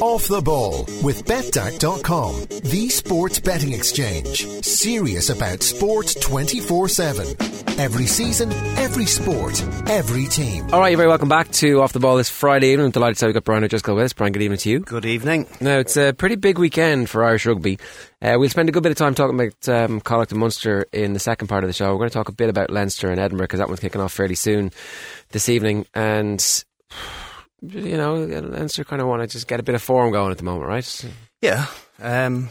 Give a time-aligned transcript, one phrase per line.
[0.00, 4.46] Off the ball with betdaq.com, the sports betting exchange.
[4.62, 7.26] Serious about sport 24 7.
[7.78, 10.68] Every season, every sport, every team.
[10.72, 12.86] All right, you're very welcome back to Off the Ball this Friday evening.
[12.86, 14.12] I'm delighted to say we've got Brian O'Driscoll with us.
[14.12, 14.80] Brian, good evening to you.
[14.80, 15.46] Good evening.
[15.60, 17.78] Now, it's a pretty big weekend for Irish rugby.
[18.20, 21.12] Uh, we'll spend a good bit of time talking about um, Connacht and Munster in
[21.12, 21.90] the second part of the show.
[21.92, 24.12] We're going to talk a bit about Leinster and Edinburgh because that one's kicking off
[24.12, 24.70] fairly soon
[25.30, 25.86] this evening.
[25.94, 26.64] And,
[27.62, 30.38] you know, Leinster kind of want to just get a bit of form going at
[30.38, 31.04] the moment, right?
[31.40, 31.66] Yeah.
[32.00, 32.50] Um,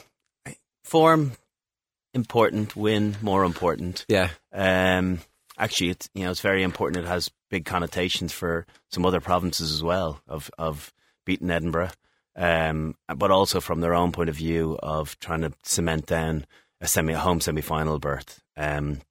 [0.84, 1.34] form,
[2.14, 2.76] important.
[2.76, 4.06] Win, more important.
[4.08, 4.30] Yeah.
[4.54, 5.20] Um,
[5.58, 7.06] actually, it's you know it's very important.
[7.06, 10.94] It has big connotations for some other provinces as well of of
[11.26, 11.92] beating Edinburgh,
[12.36, 16.46] um, but also from their own point of view of trying to cement down
[16.80, 18.42] a semi home semi final berth.
[18.56, 19.02] Um,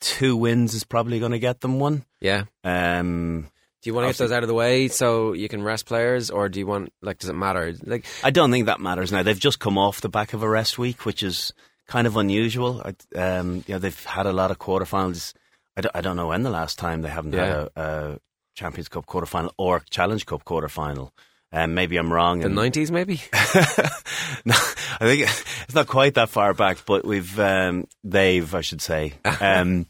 [0.00, 2.04] two wins is probably going to get them one.
[2.20, 2.44] Yeah.
[2.62, 3.48] Um,
[3.86, 6.28] Do you want to get those out of the way so you can rest players,
[6.28, 7.72] or do you want, like, does it matter?
[7.84, 9.22] Like, I don't think that matters now.
[9.22, 11.52] They've just come off the back of a rest week, which is
[11.86, 12.82] kind of unusual.
[12.84, 15.34] I, um, you know, they've had a lot of quarterfinals.
[15.76, 18.18] I don't, I don't know when the last time they haven't had a, a
[18.56, 21.10] Champions Cup quarterfinal or Challenge Cup quarterfinal.
[21.52, 22.40] Um, maybe I'm wrong.
[22.40, 23.22] the 90s, maybe?
[24.44, 24.54] no,
[25.00, 25.30] I think
[25.62, 29.86] it's not quite that far back, but we've um, they've I should say um,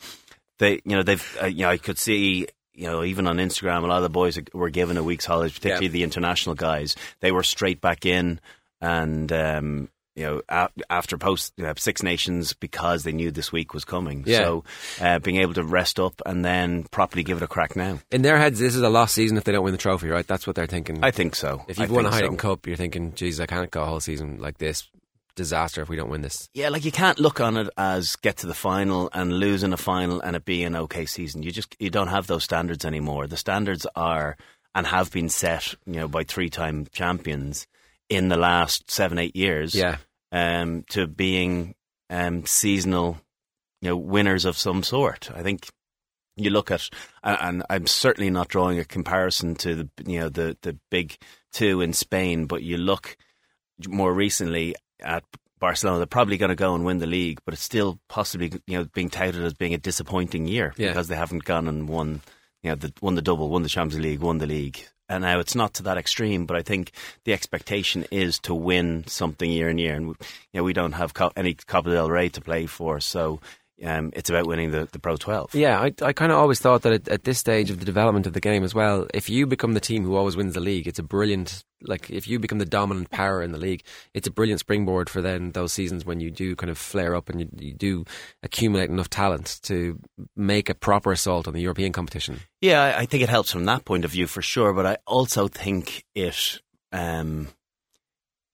[0.58, 2.46] they you know they've uh, you know I could see
[2.76, 5.52] you know even on Instagram a lot of the boys were given a week's holiday,
[5.52, 5.92] particularly Yeah.
[5.92, 6.94] the international guys.
[7.20, 8.40] They were straight back in
[8.80, 9.32] and.
[9.32, 13.74] Um, you know, a- after post you know, Six Nations, because they knew this week
[13.74, 14.24] was coming.
[14.26, 14.38] Yeah.
[14.44, 14.64] So,
[14.98, 17.98] uh, being able to rest up and then properly give it a crack now.
[18.10, 20.26] In their heads, this is a lost season if they don't win the trophy, right?
[20.26, 21.04] That's what they're thinking.
[21.04, 21.66] I think so.
[21.68, 22.48] if you've won a think so.
[22.48, 24.88] Cup, you're thinking, geez, I can't go a whole season like this.
[25.36, 26.48] Disaster if we don't win this.
[26.54, 29.72] Yeah, like you can't look on it as get to the final and lose in
[29.72, 31.44] a final and it be an okay season.
[31.44, 33.26] You just you don't have those standards anymore.
[33.28, 34.36] The standards are
[34.74, 37.66] and have been set, you know, by three-time champions
[38.08, 39.74] in the last seven eight years.
[39.74, 39.98] Yeah.
[40.32, 41.74] um, to being
[42.10, 43.18] um, seasonal,
[43.80, 45.30] you know, winners of some sort.
[45.34, 45.68] I think
[46.36, 46.88] you look at,
[47.22, 51.16] and and I'm certainly not drawing a comparison to the you know the the big
[51.52, 53.16] two in Spain, but you look
[53.88, 55.24] more recently at
[55.58, 55.98] Barcelona.
[55.98, 58.84] They're probably going to go and win the league, but it's still possibly you know
[58.94, 60.88] being touted as being a disappointing year Yeah.
[60.88, 62.20] because they haven't gone and won
[62.62, 64.80] you know the, won the double, won the Champions League, won the league.
[65.08, 66.90] And now it's not to that extreme, but I think
[67.24, 70.14] the expectation is to win something year in year, and you
[70.54, 73.40] know we don't have Co- any Copa del Rey to play for, so
[73.84, 75.54] um, it's about winning the, the Pro 12.
[75.54, 78.26] Yeah, I, I kind of always thought that at, at this stage of the development
[78.26, 80.86] of the game as well, if you become the team who always wins the league,
[80.88, 83.82] it's a brilliant, like, if you become the dominant power in the league,
[84.14, 87.28] it's a brilliant springboard for then those seasons when you do kind of flare up
[87.28, 88.04] and you, you do
[88.42, 89.98] accumulate enough talent to
[90.34, 92.40] make a proper assault on the European competition.
[92.62, 94.96] Yeah, I- I think it helps from that point of view for sure, but I
[95.06, 96.60] also think it
[96.92, 97.48] um,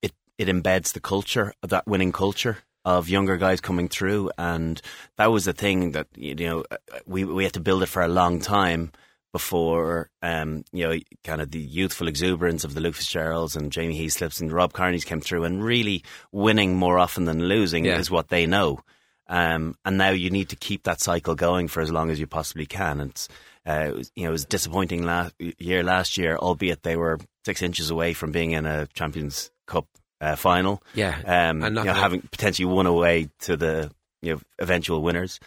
[0.02, 4.80] it it embeds the culture of that winning culture of younger guys coming through, and
[5.16, 6.76] that was the thing that you know uh,
[7.06, 8.90] we we had to build it for a long time
[9.32, 13.98] before um, you know kind of the youthful exuberance of the Luke Fitzgeralds and Jamie
[13.98, 17.98] Heaslips and Rob Kearney's came through, and really winning more often than losing Yeah.
[17.98, 18.80] is what they know.
[19.28, 22.26] Um, and now you need to keep that cycle going for as long as you
[22.26, 23.00] possibly can.
[23.00, 23.28] And
[23.66, 27.18] uh, it was, you know, it was disappointing last year last year, albeit they were
[27.46, 29.86] six inches away from being in a Champions Cup
[30.22, 30.82] uh, final.
[30.94, 33.90] Yeah, Um, and you know, having potentially won away to the
[34.22, 35.40] you know eventual winners,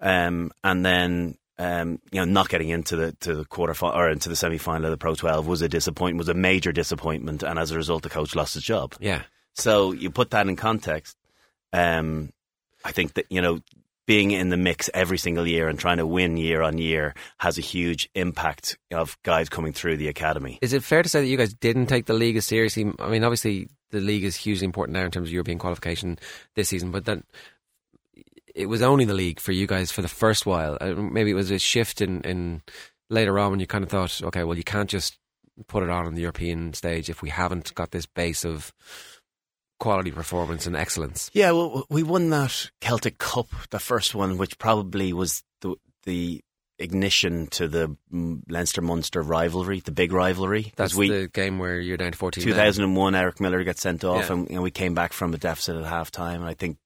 [0.00, 4.08] um, and then um, you know not getting into the to the quarter fi- or
[4.08, 7.42] into the semi final of the Pro 12 was a disappointment, was a major disappointment,
[7.42, 8.94] and as a result, the coach lost his job.
[9.00, 9.22] Yeah.
[9.54, 11.16] So you put that in context.
[11.72, 12.32] Um,
[12.84, 13.60] I think that you know
[14.06, 17.56] being in the mix every single year and trying to win year on year has
[17.56, 20.58] a huge impact of guys coming through the academy.
[20.60, 22.90] Is it fair to say that you guys didn't take the league as seriously?
[22.98, 26.18] I mean, obviously, the league is hugely important now in terms of European qualification
[26.56, 27.22] this season, but then
[28.54, 30.76] it was only the league for you guys for the first while.
[30.80, 32.62] Uh, Maybe it was a shift in, in
[33.08, 35.18] later on when you kind of thought, okay, well, you can't just
[35.68, 38.72] put it on on the European stage if we haven't got this base of
[39.78, 41.30] quality performance and excellence.
[41.34, 46.42] Yeah, well, we won that Celtic Cup, the first one, which probably was the the
[46.82, 50.72] ignition to the Leinster Munster rivalry, the big rivalry.
[50.76, 52.52] That's we, the game where you're down to 14 men.
[52.54, 54.32] 2001, Eric Miller gets sent off, Yeah.
[54.36, 56.40] and you know, we came back from a deficit at half time.
[56.40, 56.76] And I think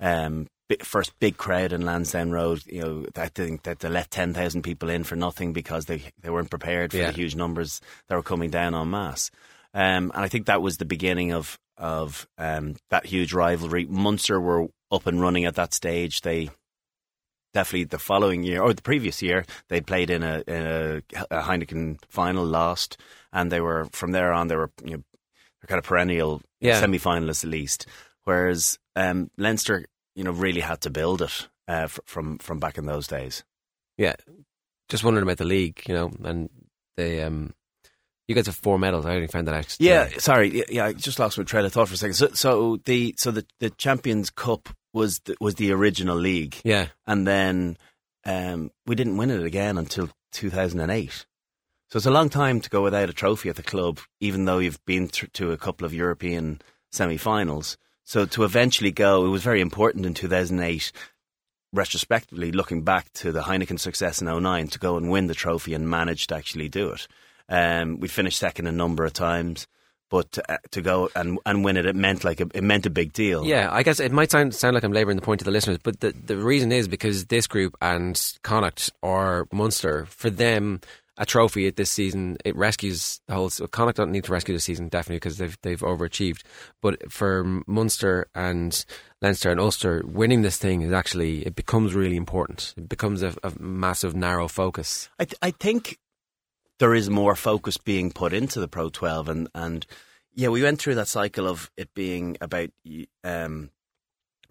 [0.00, 0.48] um,
[0.82, 2.62] first big crowd in Lansdowne Road.
[2.66, 6.30] You know, I think that they let 10,000 people in for nothing because they they
[6.30, 7.10] weren't prepared for Yeah.
[7.10, 9.30] the huge numbers that were coming down en masse.
[9.74, 13.84] Um, and I think that was the beginning of of um, that huge rivalry.
[13.84, 16.22] Munster were up and running at that stage.
[16.22, 16.48] They
[17.56, 20.96] definitely the following year or the previous year they played in a, in a,
[21.30, 22.98] a Heineken final, lost,
[23.32, 25.02] and they were from there on they were you know,
[25.60, 26.80] they're kind of perennial Yeah.
[26.80, 27.86] semi-finalists at least.
[28.24, 32.76] Whereas um, Leinster, you know, really had to build it uh, f- from from back
[32.78, 33.42] in those days.
[33.96, 34.14] Yeah,
[34.90, 36.50] just wondering about the league, you know, and
[36.96, 37.54] the um,
[38.28, 39.06] you guys have four medals.
[39.06, 39.76] I only found that out.
[39.78, 40.58] Yeah, sorry.
[40.58, 42.14] Yeah, yeah, I just lost my train of thought for a second.
[42.14, 46.88] So, so the so the, the Champions Cup was the, was the original league, yeah,
[47.06, 47.76] and then
[48.24, 51.26] um, we didn't win it again until 2008.
[51.88, 54.58] So it's a long time to go without a trophy at the club, even though
[54.58, 56.60] you've been th- to a couple of European
[56.90, 57.76] semi-finals.
[58.04, 60.90] So to eventually go, it was very important in 2008.
[61.72, 65.74] Retrospectively, looking back to the Heineken success in 09, to go and win the trophy
[65.74, 67.06] and manage to actually do it.
[67.48, 69.68] Um, we finished second a number of times,
[70.08, 72.86] but to, uh, to go and, and win it, it meant like a, it meant
[72.86, 73.44] a big deal.
[73.44, 73.68] yeah.
[73.72, 76.00] I guess it might sound sound like I'm labouring the point to the listeners, but
[76.00, 80.80] the the reason is because this group and Connacht or Munster for them.
[81.18, 83.48] A trophy at this season, it rescues the whole.
[83.48, 86.42] So Connacht don't need to rescue the season definitely because they've they've overachieved.
[86.82, 88.84] But for Munster and
[89.22, 92.74] Leinster and Ulster, winning this thing is actually it becomes really important.
[92.76, 95.08] It becomes a, a massive narrow focus.
[95.18, 95.98] I, th- I think
[96.78, 99.86] there is more focus being put into the Pro 12, and, and
[100.34, 102.70] yeah, we went through that cycle of it being about
[103.24, 103.70] um,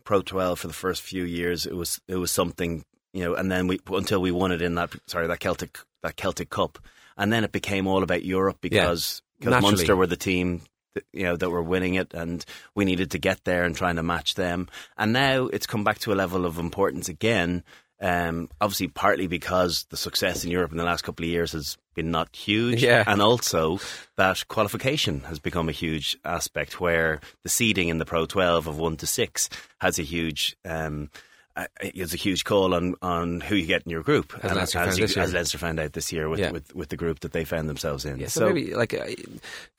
[0.03, 1.65] Pro 12 for the first few years.
[1.65, 2.83] It was it was something
[3.13, 6.17] you know, and then we until we won it in that sorry that Celtic that
[6.17, 6.79] Celtic Cup,
[7.17, 9.61] and then it became all about Europe because because.
[9.61, 10.61] Munster were the team.
[10.95, 12.43] that, You know that were winning it, and
[12.73, 14.67] we needed to get there and trying to match them.
[14.97, 17.63] And now it's come back to a level of importance again.
[18.01, 21.77] Um, obviously, partly because the success in Europe in the last couple of years has
[21.95, 23.03] been not huge, Yeah.
[23.07, 23.79] and also
[24.17, 26.81] that qualification has become a huge aspect.
[26.81, 29.49] Where the seeding in the Pro 12 of one to six
[29.79, 30.57] has a huge.
[30.65, 31.09] Um,
[31.57, 34.55] uh, is a huge call on, on who you get in your group, As And
[34.57, 36.51] Leinster as, you- as Leinster found out this year with, Yeah.
[36.51, 38.19] with, with the group that they found themselves in.
[38.19, 39.05] Yeah, so, maybe like uh,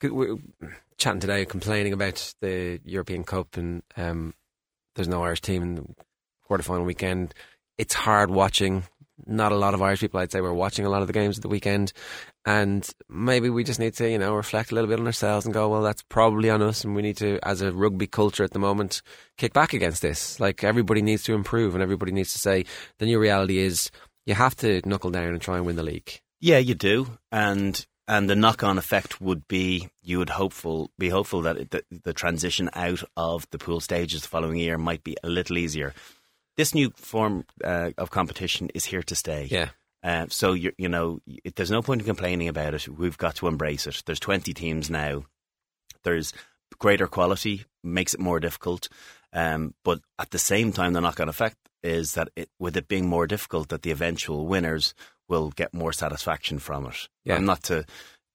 [0.01, 0.37] we're
[0.97, 4.33] chatting today, complaining about the European Cup, and um,
[4.95, 5.85] there's no Irish team in the
[6.49, 7.35] quarterfinal weekend.
[7.77, 8.83] It's hard watching.
[9.25, 11.37] Not a lot of Irish people, I'd say, were watching a lot of the games
[11.37, 11.91] at the weekend,
[12.45, 15.53] and maybe we just need to, you know, reflect a little bit on ourselves and
[15.53, 18.51] go, well, that's probably on us, and we need to, as a rugby culture at
[18.51, 19.01] the moment,
[19.37, 20.39] kick back against this.
[20.39, 22.65] Like everybody needs to improve, and everybody needs to say
[22.99, 23.91] the new reality is
[24.25, 26.21] you have to knuckle down and try and win the league.
[26.39, 31.09] Yeah, you do, and and the knock on effect would be you would hopeful be
[31.09, 35.17] hopeful that the, the transition out of the pool stages the following year might be
[35.23, 35.93] a little easier.
[36.57, 39.47] This new form uh, of competition is here to stay.
[39.49, 39.69] Yeah.
[40.03, 42.87] Uh, so you you know it, there's no point in complaining about it.
[42.87, 44.03] We've got to embrace it.
[44.05, 45.23] There's 20 teams now.
[46.03, 46.33] There's
[46.79, 48.89] greater quality, makes it more difficult.
[49.33, 53.07] Um, but at the same time, the knock-on effect is that it, with it being
[53.07, 54.93] more difficult, that the eventual winners
[55.27, 57.09] will get more satisfaction from it.
[57.25, 57.35] Yeah.
[57.35, 57.85] And not to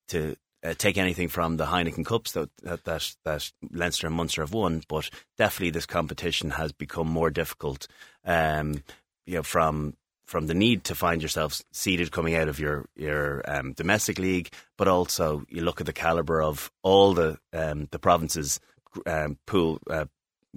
[0.09, 4.43] to uh, take anything from the Heineken Cups that, that that that Leinster and Munster
[4.43, 7.87] have won, but definitely this competition has become more difficult.
[8.25, 8.82] Um,
[9.26, 13.43] you know, from from the need to find yourself seated coming out of your your
[13.47, 17.99] um, domestic league, but also you look at the caliber of all the um, the
[17.99, 18.61] provinces
[19.06, 20.06] um, pool uh,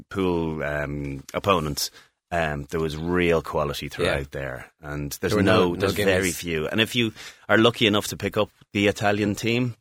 [0.10, 1.92] pool um, opponents.
[2.32, 6.68] Um, there was real quality throughout there, and there's There no, no there's very few.
[6.68, 7.14] And if you
[7.48, 9.76] are lucky enough to pick up the Italian team,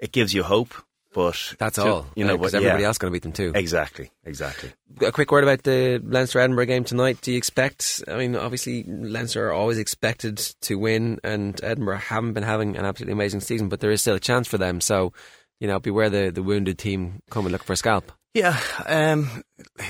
[0.00, 0.74] it gives you hope.
[1.12, 2.06] But That's to- all.
[2.14, 2.36] you know.
[2.36, 3.50] because but everybody yeah, else going to beat them too.
[3.52, 4.70] Exactly, exactly.
[5.04, 7.18] A quick word about the Leinster Edinburgh game tonight.
[7.20, 8.04] Do you expect?
[8.06, 12.84] I mean, obviously Leinster are always expected to win, and Edinburgh haven't been having an
[12.84, 14.80] absolutely amazing season, but there is still a chance for them.
[14.80, 15.12] So,
[15.58, 18.12] you know, beware the the wounded team coming looking for a scalp.
[18.32, 19.42] Yeah, um,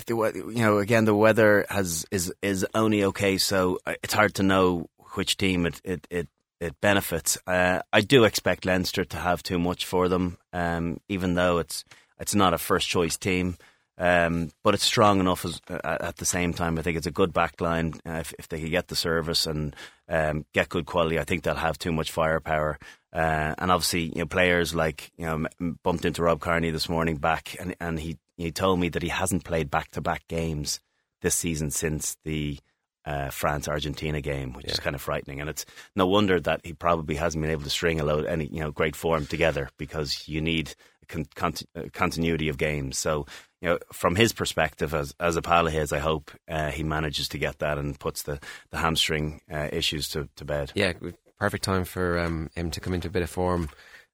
[0.07, 4.37] the, you know, again, the weather has is is only okay, so uh, it's hard
[4.37, 4.87] to know
[5.17, 6.29] which team it it it,
[6.61, 7.38] it benefits.
[7.47, 11.85] Uh, I do expect Leinster to have too much for them, um, even though it's
[12.19, 13.57] it's not a first choice team.
[13.97, 16.79] Um, but it's strong enough as, uh, at the same time.
[16.79, 17.97] I think it's a good backline.
[18.07, 19.76] Uh, if, if they can get the service and
[20.09, 22.79] um, get good quality, I think they'll have too much firepower.
[23.12, 25.47] Uh, and obviously, you know, players like you know
[25.83, 29.11] bumped into Rob Kearney this morning back, and and he he told me that he
[29.11, 30.81] hasn't played back to back games
[31.21, 32.59] this season since the
[33.04, 35.40] uh, France Argentina game, which is kind of frightening.
[35.40, 35.64] And it's
[35.97, 38.71] no wonder that he probably hasn't been able to string a load any you know
[38.71, 40.75] great form together because you need
[41.09, 42.99] con- conti- uh, continuity of games.
[42.99, 43.26] So
[43.61, 46.83] you know, from his perspective as as a pal of his, I hope uh, he
[46.83, 48.38] manages to get that and puts the
[48.71, 50.73] the hamstring uh, issues to, to bed.
[50.75, 50.92] Yeah,
[51.38, 53.69] perfect time for um, him to come into a bit of form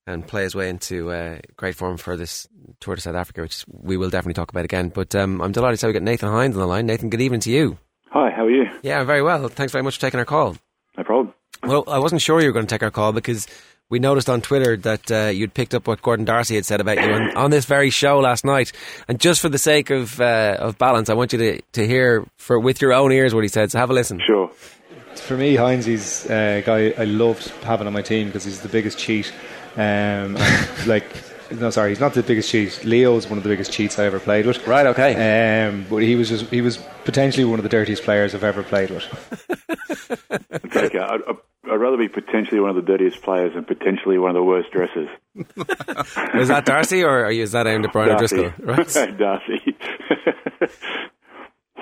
[0.06, 2.46] and play his way into uh, great form for this
[2.80, 4.88] tour to South Africa, which we will definitely talk about again.
[4.88, 6.86] But um, I'm delighted to say we got Nathan Hines on the line.
[6.86, 7.78] Nathan, good evening to you.
[8.16, 8.70] Hi, how are you?
[8.82, 9.46] Yeah, very well.
[9.48, 10.56] Thanks very much for taking our call.
[10.96, 11.34] No problem.
[11.62, 13.46] Well, I wasn't sure you were going to take our call because
[13.90, 16.96] we noticed on Twitter that uh, you'd picked up what Gordon Darcy had said about
[16.96, 18.72] you on, on, this very show last night.
[19.06, 22.26] And just for the sake of uh, of balance, I want you to, to hear
[22.38, 23.70] for with your own ears what he said.
[23.70, 24.18] So have a listen.
[24.26, 24.50] Sure.
[25.16, 28.70] For me, Hines is a guy I loved having on my team because he's the
[28.70, 29.30] biggest cheat.
[29.76, 30.38] Um,
[30.86, 31.04] like
[31.50, 32.84] no, sorry, he's not the biggest cheat.
[32.84, 34.66] Leo's one of the biggest cheats I ever played with.
[34.66, 35.66] Right, okay.
[35.66, 38.62] Um, but he was just he was potentially one of the dirtiest players I've ever
[38.62, 39.04] played with.
[40.76, 41.20] okay, I'd,
[41.64, 44.70] I'd, rather be potentially one of the dirtiest players and potentially one of the worst
[44.70, 45.08] dressers.
[46.34, 48.52] was that Darcy or is that aimed at Brian O'Driscoll?
[48.58, 48.86] Right,
[49.18, 49.76] Darcy.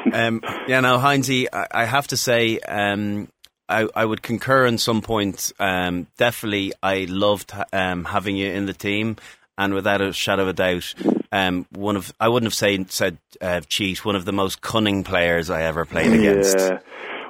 [0.13, 2.59] um, yeah, now Hinesy, I, I have to say.
[2.61, 3.29] Um,
[3.67, 5.53] I, I would concur in some points.
[5.59, 9.17] Um, definitely, I loved um, having you in the team
[9.57, 10.95] and without a shadow of a doubt,
[11.33, 14.05] um, one of I wouldn't have say, said uh, cheat.
[14.05, 16.59] One of the most cunning players I ever played against.
[16.59, 16.79] Yeah.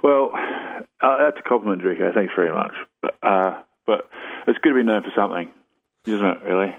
[0.03, 0.31] Well,
[1.01, 2.13] uh, that's a compliment, Rico.
[2.15, 2.73] Thanks very much.
[3.03, 4.09] But, uh, but
[4.47, 5.51] it's good to be known for something,
[6.07, 6.43] isn't it?
[6.43, 6.75] Really.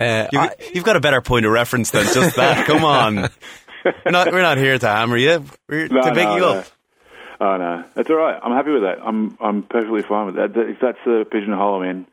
[0.00, 2.66] Uh, you, have got a better point of reference than just that.
[2.66, 3.28] Come on,
[3.84, 5.44] we're not we're not here to hammer you.
[5.68, 6.52] We're no, to pick no, you no.
[6.54, 6.66] up.
[7.38, 8.38] Oh no, that's all right.
[8.42, 8.98] I'm happy with that.
[9.04, 10.52] I'm I'm perfectly fine with that.
[10.56, 12.06] If that's the pigeonhole I'm in,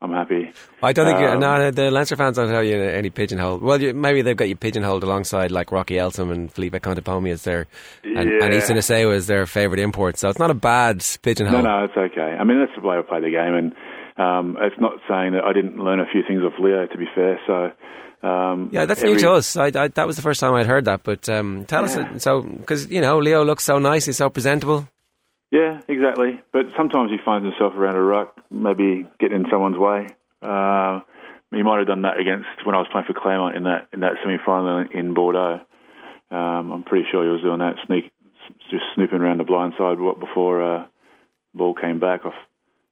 [0.00, 0.52] I'm happy.
[0.80, 3.58] I don't think um, no, the Leinster fans don't tell you any pigeonhole.
[3.58, 7.42] Well, you, maybe they've got you pigeonholed alongside like Rocky Elsom and Felipe Contepomi as
[7.42, 7.66] their
[8.04, 8.44] and, yeah.
[8.44, 10.16] and Isa Nacewa is their favourite import.
[10.16, 11.62] So it's not a bad pigeonhole.
[11.62, 12.36] No, no, it's okay.
[12.38, 13.72] I mean, that's the way I play the game, and
[14.16, 16.86] um, it's not saying that I didn't learn a few things off Leo.
[16.86, 17.72] To be fair, so.
[18.20, 19.56] Um, yeah, that's every, new to us.
[19.56, 21.04] I, I, that was the first time I'd heard that.
[21.04, 22.00] But um, tell yeah.
[22.00, 24.88] us, so because you know Leo looks so nice, he's so presentable.
[25.50, 26.40] Yeah, exactly.
[26.52, 30.06] But sometimes he finds himself around a ruck, maybe getting in someone's way.
[30.42, 31.00] Uh,
[31.50, 34.00] he might have done that against when I was playing for Clermont in that in
[34.00, 35.60] that semi final in Bordeaux.
[36.30, 38.12] Um, I'm pretty sure he was doing that, sneak,
[38.70, 40.86] just snooping around the blind side before uh,
[41.54, 42.34] ball came back off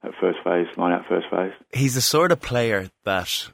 [0.01, 1.53] that first phase, line out first phase.
[1.71, 3.49] He's the sort of player that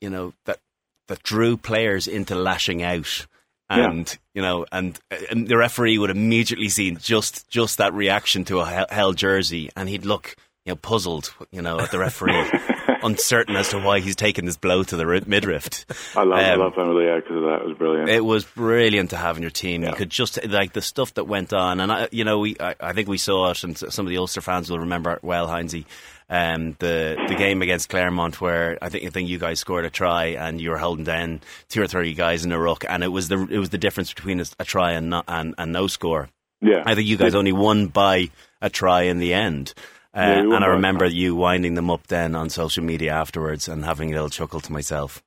[0.00, 0.58] you know that
[1.06, 3.26] that drew players into lashing out
[3.70, 4.14] and yeah.
[4.34, 4.98] you know, and,
[5.30, 9.88] and, the referee would immediately see just just that reaction to a hell jersey, and
[9.88, 12.50] he'd look you know puzzled, you know, at the referee,
[13.02, 15.84] uncertain as to why he's taken this blow to the midriff.
[16.16, 17.60] I love, um, I love with because of that.
[17.62, 18.08] It was brilliant.
[18.08, 19.82] It was brilliant to have in your team.
[19.82, 19.90] Yeah.
[19.90, 22.74] You could just like the stuff that went on, and I, you know, we I,
[22.80, 25.46] I think we saw it, and some of the Ulster fans will remember it well,
[25.46, 25.84] Hinesy
[26.30, 29.90] um, the the game against Clermont where I think I think you guys scored a
[29.90, 33.08] try and you were holding down two or three guys in a ruck, and it
[33.08, 35.86] was the it was the difference between a, a try and, not, and and no
[35.86, 36.28] score.
[36.60, 38.30] Yeah, I think you guys only won by
[38.60, 39.74] a try in the end.
[40.14, 43.84] Uh, yeah, and I remember you winding them up then on social media afterwards and
[43.84, 45.22] having a little chuckle to myself.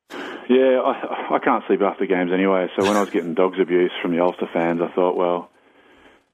[0.50, 2.67] Yeah, I, I can't sleep after games anyway.
[2.77, 5.50] So when I was getting dogs abuse from the Ulster fans, I thought, well,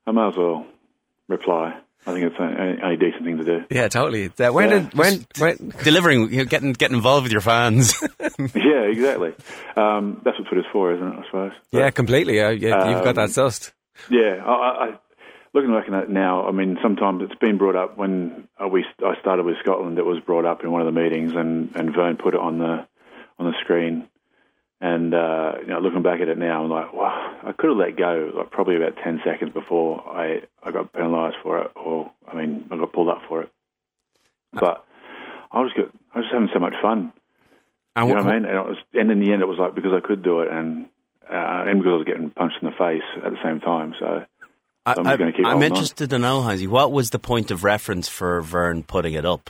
[0.08, 0.66] I might as well
[1.28, 1.78] reply.
[2.06, 3.66] I think it's a, a, decent thing to do.
[3.70, 4.32] Yeah, totally.
[4.40, 4.80] Uh, when yeah.
[4.80, 7.94] did when, when delivering, you know, getting getting involved with your fans.
[8.40, 9.34] yeah, exactly.
[9.76, 11.20] Um, that's what Twitter's for, isn't it?
[11.20, 11.52] I suppose.
[11.72, 12.40] But, yeah, completely.
[12.40, 13.72] Uh, yeah, um, you've got that um, sussed.
[14.10, 15.00] Yeah, I, I,
[15.54, 18.86] looking back at it now, I mean, sometimes it's been brought up when uh, we
[19.06, 19.98] I started with Scotland.
[19.98, 22.60] It was brought up in one of the meetings, and and Vern put it on
[22.60, 22.88] the
[23.38, 24.08] on the screen
[24.80, 27.78] and uh, you know, looking back at it now, I'm like, wow, I could have
[27.78, 32.12] let go like probably about ten seconds before I, I got penalised for it, or
[32.28, 33.50] I mean, I got pulled up for it.
[34.54, 34.86] But
[35.52, 35.92] I was good.
[36.14, 37.12] I was just having so much fun.
[37.96, 38.50] And you know what, what I mean?
[38.50, 40.86] And, was, and in the end, it was like because I could do it, and
[41.24, 43.94] uh, and because I was getting punched in the face at the same time.
[44.00, 44.26] So.
[44.86, 45.06] I, am
[45.46, 46.22] I'm interested on.
[46.22, 49.50] to know, Hinesy, what was the point of reference for Vern putting it up?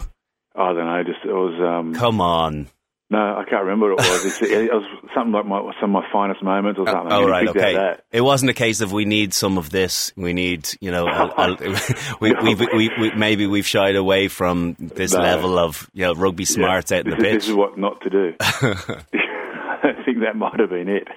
[0.56, 1.04] I don't know.
[1.04, 1.62] Just it was.
[1.62, 2.70] Um, Come on.
[3.10, 4.42] No, I can't remember what it was.
[4.42, 4.84] it was
[5.16, 7.14] something like my, some of my finest moments or uh, something.
[7.14, 7.96] Oh, oh right, okay.
[8.12, 10.12] It wasn't a case of we need some of this.
[10.18, 11.06] We need, you know,
[12.20, 15.22] we, we, we, we, maybe we've shied away from this no.
[15.22, 17.34] level of, you know, rugby smarts yeah, out in the is, pitch.
[17.36, 18.34] This is what not to do.
[18.42, 21.08] I think that might have been it.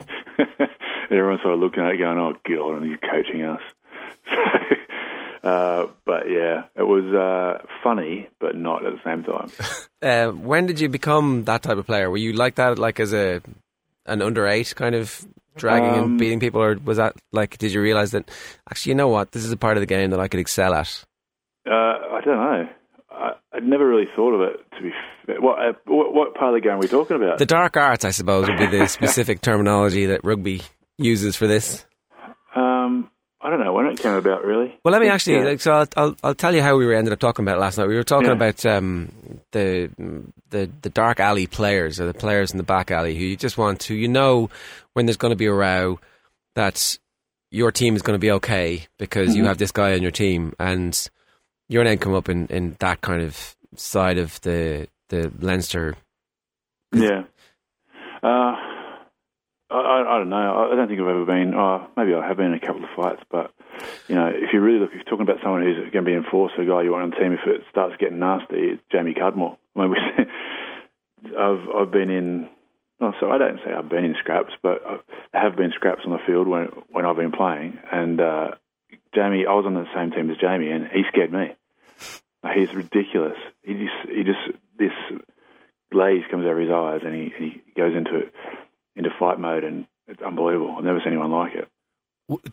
[1.10, 3.60] Everyone's sort of looking at it going, oh, God, and you're coaching us.
[5.42, 9.50] Uh, but yeah, it was uh, funny, but not at the same time.
[10.02, 12.08] Uh, when did you become that type of player?
[12.08, 13.42] Were you like that, like as a
[14.06, 17.58] an under eight kind of dragging um, and beating people, or was that like?
[17.58, 18.30] Did you realize that
[18.70, 20.72] actually, you know what, this is a part of the game that I could excel
[20.72, 21.04] at?
[21.66, 22.68] Uh, I don't know.
[23.10, 24.56] I, would never really thought of it.
[24.76, 24.90] To be
[25.26, 25.38] fair.
[25.38, 27.36] What, uh, what, what part of the game are we talking about?
[27.36, 30.62] The dark arts, I suppose, would be the specific terminology that rugby
[30.96, 31.84] uses for this.
[32.56, 33.10] Um,
[33.42, 34.78] I don't know when it came about, really.
[34.84, 35.38] Well, let me actually.
[35.38, 37.60] Uh, like, so I'll, I'll, I'll tell you how we ended up talking about it
[37.60, 37.88] last night.
[37.88, 38.34] We were talking yeah.
[38.34, 39.10] about um,
[39.52, 39.90] the
[40.50, 43.56] the the dark alley players or the players in the back alley who you just
[43.56, 44.50] want to, you know,
[44.92, 45.98] when there's going to be a row,
[46.54, 46.98] that
[47.50, 50.54] your team is going to be okay because you have this guy on your team,
[50.58, 51.08] and
[51.68, 55.96] your name come up in, in that kind of side of the the Leinster.
[56.92, 57.22] Yeah.
[58.22, 58.54] Uh,
[59.70, 60.68] I, I, don't know.
[60.72, 61.54] I don't think I've ever been.
[61.54, 63.52] Oh, maybe I have been in a couple of fights, but
[64.08, 66.14] you know, if you really look, if you're talking about someone who's going to be
[66.14, 69.14] enforced, a guy you want on the team, if it starts getting nasty, it's Jamie
[69.14, 69.56] Cudmore.
[69.76, 69.98] I mean, we,
[71.38, 72.48] I've I've been in.
[73.00, 74.82] Oh, so I don't say I've been in scraps, but
[75.32, 77.78] I have been scraps on the field when when I've been playing.
[77.92, 78.50] And uh,
[79.14, 81.54] Jamie, I was on the same team as Jamie, and he scared me.
[82.54, 83.38] He's ridiculous.
[83.62, 84.92] He just he just this
[85.92, 88.30] glaze comes over his eyes, and he, he goes into
[88.96, 90.74] into fight mode, and it's unbelievable.
[90.76, 91.68] I've never seen anyone like it.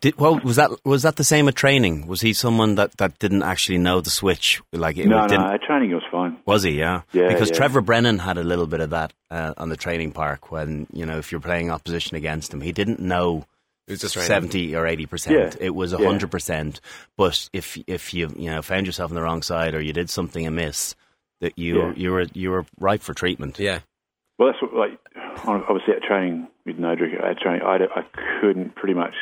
[0.00, 2.08] Did, well, was that was that the same at training?
[2.08, 4.60] Was he someone that, that didn't actually know the switch?
[4.72, 6.36] Like it no, didn't, no, at training it was fine.
[6.46, 6.72] Was he?
[6.72, 7.56] Yeah, Yeah, Because yeah.
[7.58, 11.06] Trevor Brennan had a little bit of that uh, on the training park when you
[11.06, 13.44] know if you're playing opposition against him, he didn't know
[13.86, 15.54] It was just seventy or eighty percent.
[15.60, 15.66] Yeah.
[15.66, 16.04] It was Yeah.
[16.04, 16.80] hundred percent.
[17.16, 20.10] But if if you you know found yourself on the wrong side or you did
[20.10, 20.96] something amiss,
[21.40, 21.92] that you Yeah.
[21.94, 23.60] you were you were ripe for treatment.
[23.60, 23.78] Yeah,
[24.38, 24.98] Well, that's what, like
[25.46, 28.02] obviously at training with no drink at training, I, I
[28.40, 29.14] couldn't pretty much.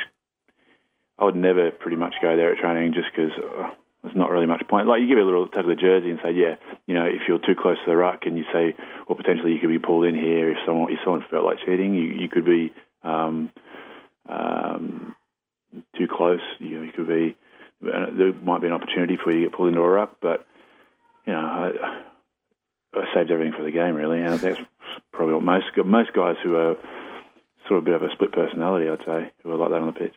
[1.19, 3.71] I would never pretty much go there at training just because uh,
[4.03, 4.87] there's not really much point.
[4.87, 6.57] Like you give it a little tug of the jersey and say, yeah,
[6.87, 8.77] you know, if you're too close to the ruck, and you say,
[9.09, 10.53] well, potentially you could be pulled in here.
[10.53, 13.51] If someone if someone felt like cheating, you you could be um,
[14.29, 15.17] um,
[15.97, 16.41] too close.
[16.59, 17.37] You, know, you could be.
[17.81, 20.47] There might be an opportunity for you to get pulled into a ruck, but
[21.27, 22.03] you know, I,
[22.95, 24.61] I saved everything for the game really, and that's
[25.13, 26.77] probably what most most guys who are
[27.69, 29.87] sort of a bit of a split personality, I'd say, who are like that on
[29.87, 30.15] the pitch.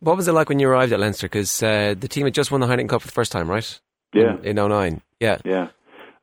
[0.00, 1.26] what was it like when you arrived at Leinster?
[1.26, 3.80] Because uh, the team had just won the Heineken Cup for the first time, right?
[4.12, 5.02] Yeah, in, in 09.
[5.20, 5.68] Yeah, yeah.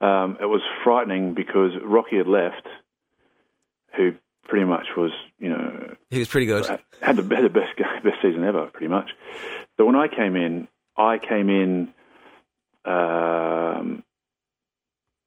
[0.01, 2.67] Um, it was frightening because Rocky had left,
[3.95, 4.13] who
[4.47, 6.65] pretty much was, you know, he was pretty good.
[7.01, 9.09] had the, had the best best season ever, pretty much.
[9.77, 10.67] But when I came in,
[10.97, 11.93] I came in
[12.85, 14.03] um,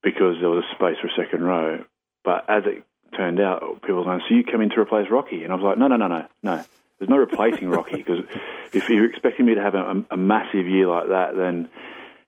[0.02, 1.84] because there was a space for a second row.
[2.24, 2.84] But as it
[3.16, 5.64] turned out, people were going, "So you come in to replace Rocky?" And I was
[5.64, 6.64] like, "No, no, no, no, no.
[6.98, 8.24] There's no replacing Rocky because
[8.72, 11.68] if you're expecting me to have a, a massive year like that, then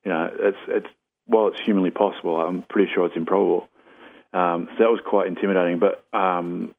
[0.03, 0.87] you know it's it's
[1.25, 3.69] while it's humanly possible, I'm pretty sure it's improbable."
[4.33, 6.73] Um, so that was quite intimidating, but um,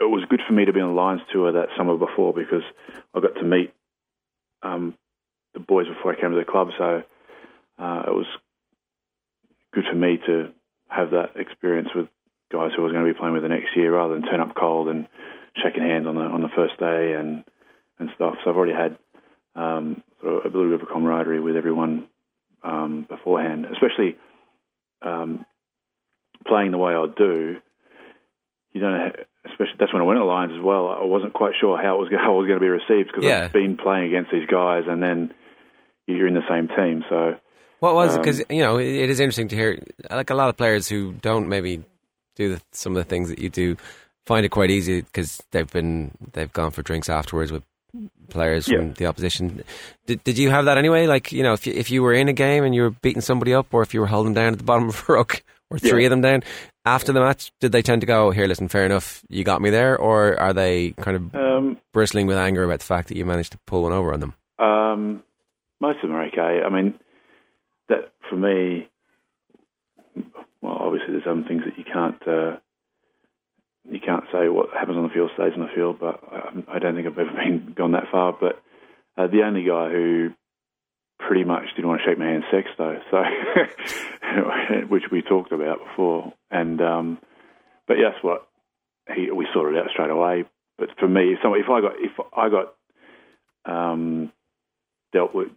[0.00, 2.62] it was good for me to be on the Lions tour that summer before because
[3.14, 3.74] I got to meet
[4.62, 4.94] um,
[5.52, 6.70] the boys before I came to the club.
[6.78, 7.02] So
[7.78, 8.26] uh, it was
[9.74, 10.50] good for me to
[10.88, 12.08] have that experience with
[12.52, 14.40] guys who I was going to be playing with the next year, rather than turn
[14.40, 15.06] up cold and
[15.62, 17.44] shaking hands on the on the first day and
[17.98, 18.34] and stuff.
[18.44, 18.96] So I've already had
[19.54, 22.06] um, sort of a little bit of a camaraderie with everyone
[22.62, 24.16] um, beforehand, especially
[25.02, 25.44] um,
[26.46, 27.56] playing the way I do.
[28.72, 29.10] You don't know,
[29.46, 30.88] especially that's when I went to the Lions as well.
[30.88, 33.24] I wasn't quite sure how it was how I was going to be received because
[33.24, 33.44] Yeah.
[33.46, 35.32] I've been playing against these guys, and then
[36.06, 37.04] you're in the same team.
[37.08, 37.36] So
[37.80, 38.18] What was it?
[38.18, 39.82] Um, Because you know, it, it is interesting to hear.
[40.10, 41.84] Like a lot of players who don't maybe
[42.38, 43.76] do the, some of the things that you do,
[44.26, 47.62] find it quite easy because they've been they've gone for drinks afterwards with
[48.28, 49.62] players from the opposition.
[50.06, 51.06] Did, did you have that anyway?
[51.06, 53.22] Like you know, if you, if you were in a game and you were beating
[53.22, 55.78] somebody up, or if you were holding down at the bottom of a ruck, or
[55.78, 56.06] three Yeah.
[56.06, 56.42] of them down
[56.84, 59.70] after the match, did they tend to go, "Here, listen, fair enough, you got me
[59.70, 63.24] there," or are they kind of um, bristling with anger about the fact that you
[63.26, 64.34] managed to pull one over on them?
[64.58, 65.22] Um,
[65.80, 66.62] most of them are okay.
[66.64, 66.94] I mean,
[67.88, 68.88] that for me,
[70.62, 72.58] well, obviously there's some things that you can't uh,
[73.90, 76.78] you can't say what happens on the field stays on the field, but I, I
[76.78, 78.36] don't think I've ever been gone that far.
[78.38, 78.60] But
[79.16, 80.30] uh, the only guy who
[81.18, 83.18] pretty much didn't want to shake my hand, sex though, so
[84.88, 87.18] which we talked about before, and um,
[87.86, 88.46] but yes, what
[89.14, 90.44] he we sorted it out straight away.
[90.76, 92.74] But for me, if, someone, if I got if I got
[93.64, 94.32] um,
[95.12, 95.48] dealt with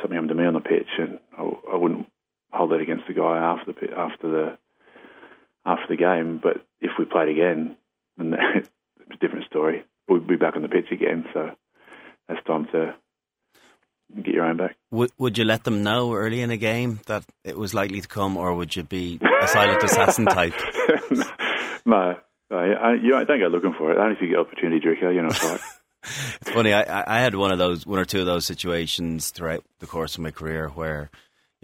[0.00, 2.06] something happened to me on the pitch, and I, I wouldn't
[2.52, 4.58] hold that against the guy after the after the
[5.64, 6.40] after the game.
[6.42, 7.76] But if we played again,
[8.16, 8.68] then it's
[9.10, 9.84] a different story.
[10.08, 11.50] We'd be back on the pitch again, so
[12.28, 12.94] that's time to
[14.22, 14.76] get your own back.
[14.92, 18.08] Would would you let them know early in a game that it was likely to
[18.08, 20.54] come, or would you be a silent assassin type?
[21.84, 22.16] no,
[22.50, 23.98] no, I, you don't go looking for it.
[23.98, 25.12] Only if you get opportunity, Drico.
[25.14, 25.60] You know, it's like
[26.40, 26.72] It's funny.
[26.72, 30.14] I- I had one of those, one or two of those situations throughout the course
[30.14, 31.10] of my career where,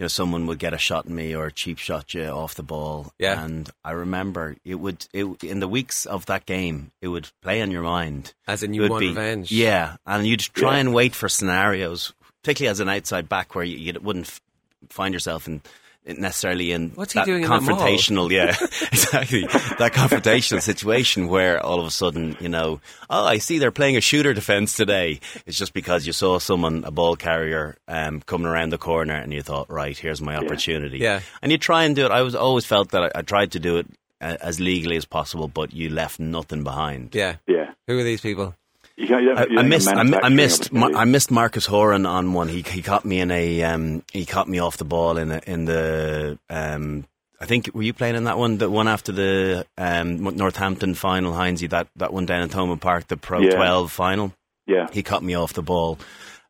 [0.03, 2.55] you know, someone would get a shot in me or a cheap shot you off
[2.55, 3.13] the ball.
[3.17, 3.41] Yeah.
[3.41, 7.61] And I remember it would, it, in the weeks of that game, it would play
[7.61, 8.33] in your mind.
[8.45, 9.49] As in, you want be- revenge.
[9.49, 9.95] Yeah.
[10.05, 10.79] And you'd try Yeah.
[10.81, 12.11] and wait for scenarios,
[12.41, 14.41] particularly as an outside back where you, you wouldn't f-
[14.89, 15.61] find yourself in
[16.05, 17.79] necessarily in What's he that doing in that mall?
[17.79, 18.55] confrontational, yeah,
[18.91, 23.71] exactly, that confrontational situation where all of a sudden, you know, oh, I see they're
[23.71, 25.19] playing a shooter defense today.
[25.45, 29.33] It's just because you saw someone, a ball carrier, um, coming around the corner, and
[29.33, 30.97] you thought, right, here's my opportunity.
[30.99, 31.21] Yeah.
[31.41, 32.11] and you try and do it.
[32.11, 33.87] I was always felt that I, I tried to do it
[34.21, 37.13] uh, as legally as possible, but you left nothing behind.
[37.15, 37.37] Yeah.
[37.47, 37.71] Yeah.
[37.87, 38.55] Who are these people?
[38.95, 39.87] You can't, you don't, I, missed.
[39.89, 40.71] I, I missed.
[40.71, 42.47] Ma- I missed Marcus Horan on one.
[42.47, 43.63] He he caught me in a.
[43.63, 46.37] Um, he caught me off the ball in a, in the.
[46.49, 47.05] Um,
[47.41, 48.59] I think were you playing in that one?
[48.59, 51.69] The one after the um, Northampton final, Hinesy.
[51.71, 53.41] That that one down at Thomond Park, the Pro.
[53.49, 54.31] Twelve final.
[54.67, 54.87] Yeah.
[54.91, 55.97] He cut me off the ball,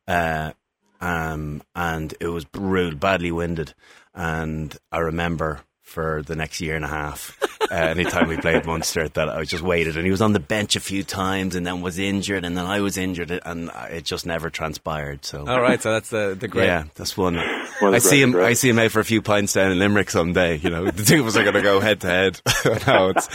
[0.06, 0.52] uh,
[1.00, 3.74] um, and it was rude, badly winded.
[4.14, 5.62] And I remember
[5.94, 7.38] for the next year and a half,
[7.70, 9.96] uh, anytime we played Munster, that I just waited.
[9.96, 12.66] And he was on the bench a few times, and then was injured, and then
[12.66, 15.24] I was injured, and it just never transpired.
[15.24, 15.46] So.
[15.46, 16.66] All right, so that's the the great.
[16.66, 17.36] Yeah, that's one.
[17.80, 18.32] One I see him.
[18.32, 18.50] regrets.
[18.50, 20.56] I see him out for a few pints down in Limerick someday.
[20.58, 22.40] You know, the two of us are going to go head to head.
[22.86, 23.28] No, it's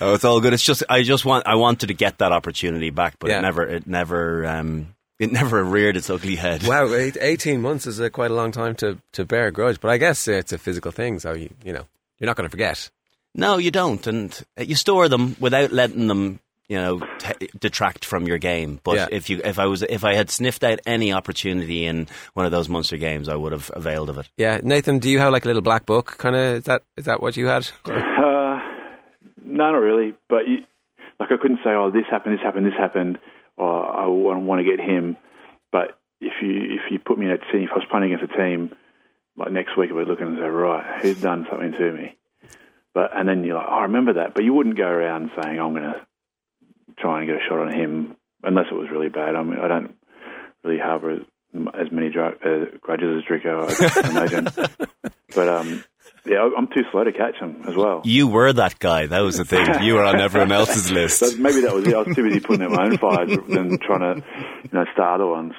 [0.00, 0.52] oh, it's all good.
[0.52, 3.38] It's just I just want I wanted to get that opportunity back, but Yeah.
[3.38, 6.66] it never it never um it never reared its ugly head.
[6.66, 9.90] Wow, 18 months is a, quite a long time to, to bear a grudge, but
[9.90, 11.86] I guess it's a physical thing, so you, you know,
[12.18, 12.90] you're not going to forget.
[13.34, 16.40] No, you don't, and uh, you store them without letting them.
[16.66, 18.80] You know, t- detract from your game.
[18.82, 19.06] But Yeah.
[19.10, 22.52] if you, if I was, if I had sniffed out any opportunity in one of
[22.52, 24.30] those Munster games, I would have availed of it.
[24.38, 26.16] Yeah, Nathan, do you have like a little black book?
[26.16, 27.68] Kind of is that is that what you had?
[27.84, 28.60] Uh,
[29.44, 30.14] no, not really.
[30.30, 30.58] But you,
[31.20, 33.18] like, I couldn't say, "Oh, this happened, this happened, this happened,"
[33.58, 35.18] or "I want to get him."
[35.70, 38.32] But if you if you put me in a team, if I was playing against
[38.32, 38.70] a team,
[39.36, 42.16] like next week, we're looking and say, "Right, who's done something to me?"
[42.94, 45.58] But and then you're like, "Oh, I remember that." But you wouldn't go around saying,
[45.58, 46.06] "I'm going to
[46.98, 49.34] try and get a shot on him," unless it was really bad.
[49.34, 49.94] I mean, I don't
[50.62, 51.12] really harbour
[51.74, 54.48] as, many dr- uh, grudges as Drico, I imagine.
[55.34, 55.84] but um,
[56.26, 58.00] yeah, I'm too slow to catch him as well.
[58.04, 59.06] You were that guy.
[59.06, 59.82] That was the thing.
[59.82, 61.18] You were on everyone else's list.
[61.18, 61.94] So maybe that was it.
[61.94, 64.24] I was too busy putting out my own fires than trying to,
[64.64, 65.52] you know, start other ones.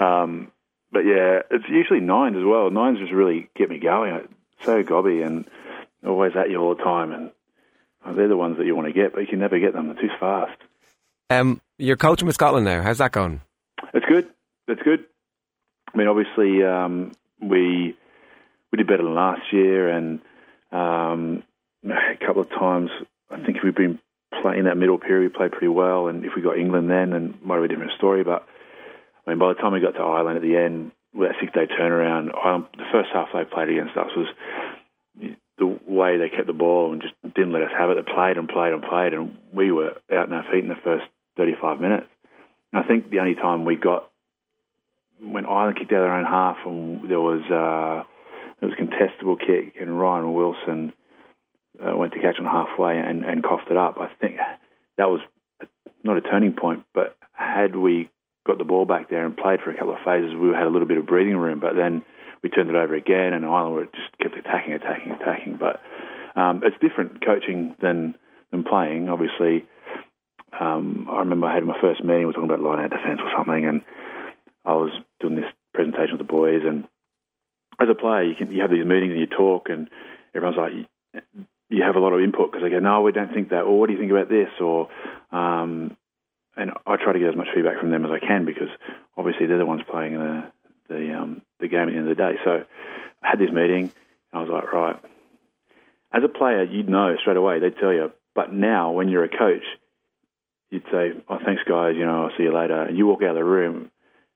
[0.00, 0.52] Um,
[0.92, 2.70] but yeah, it's usually nines as well.
[2.70, 4.14] Nines just really get me going.
[4.14, 4.32] It's
[4.64, 5.44] so gobby and
[6.06, 7.30] always at you all the time, and
[8.04, 9.88] uh, they're the ones that you want to get, but you can never get them.
[9.88, 10.58] They're too fast.
[11.30, 12.82] Um, you're coaching with Scotland now.
[12.82, 13.40] How's that going?
[13.92, 14.28] It's good.
[14.68, 15.04] It's good.
[15.92, 17.96] I mean, obviously, um, we
[18.70, 20.20] we did better than last year, and
[20.72, 21.42] um,
[21.84, 22.90] a couple of times,
[23.30, 23.98] I think if we've been
[24.42, 26.08] playing that middle period, we played pretty well.
[26.08, 28.24] And if we got England then, then it might be a different story.
[28.24, 28.46] But
[29.26, 31.66] I mean, by the time we got to Ireland at the end, with that six-day
[31.74, 34.28] turnaround, Ireland, the first half they played against us was
[35.58, 37.96] the way they kept the ball and just didn't let us have it.
[37.96, 40.76] They played and played and played, and we were out in our feet in the
[40.84, 41.04] first
[41.36, 42.06] 35 minutes.
[42.72, 44.10] And I think the only time we got
[45.20, 48.04] when Ireland kicked out their own half, and there was uh,
[48.60, 50.92] there was a contestable kick, and Ryan Wilson
[51.80, 53.96] uh, went to catch on halfway and, and coughed it up.
[53.98, 54.36] I think
[54.98, 55.20] that was
[56.04, 58.10] not a turning point, but had we
[58.46, 60.70] got the ball back there and played for a couple of phases, we had a
[60.70, 61.60] little bit of breathing room.
[61.60, 62.04] But then
[62.42, 65.58] we turned it over again, and Ireland were just kept attacking, attacking, attacking.
[65.58, 65.80] But
[66.40, 68.14] um, it's different coaching than
[68.52, 69.08] than playing.
[69.08, 69.66] Obviously,
[70.58, 72.20] um, I remember I had my first meeting.
[72.20, 73.82] We were talking about line out defence or something, and
[74.64, 76.62] I was doing this presentation with the boys.
[76.64, 76.84] And
[77.80, 79.88] as a player, you can you have these meetings and you talk, and
[80.34, 81.22] everyone's like,
[81.68, 83.78] you have a lot of input because they go, no, we don't think that, or
[83.78, 84.88] what do you think about this, or
[85.32, 85.96] um,
[86.56, 88.68] and I try to get as much feedback from them as I can because
[89.16, 90.44] obviously they're the ones playing the
[90.88, 92.38] the um, the game at the end of the day.
[92.44, 92.64] So
[93.22, 93.90] I had this meeting,
[94.32, 94.96] and I was like, right.
[96.12, 97.58] As a player, you'd know straight away.
[97.58, 98.12] They'd tell you.
[98.34, 99.64] But now, when you're a coach,
[100.70, 101.96] you'd say, "Oh, thanks, guys.
[101.96, 103.90] You know, I'll see you later." And you walk out of the room,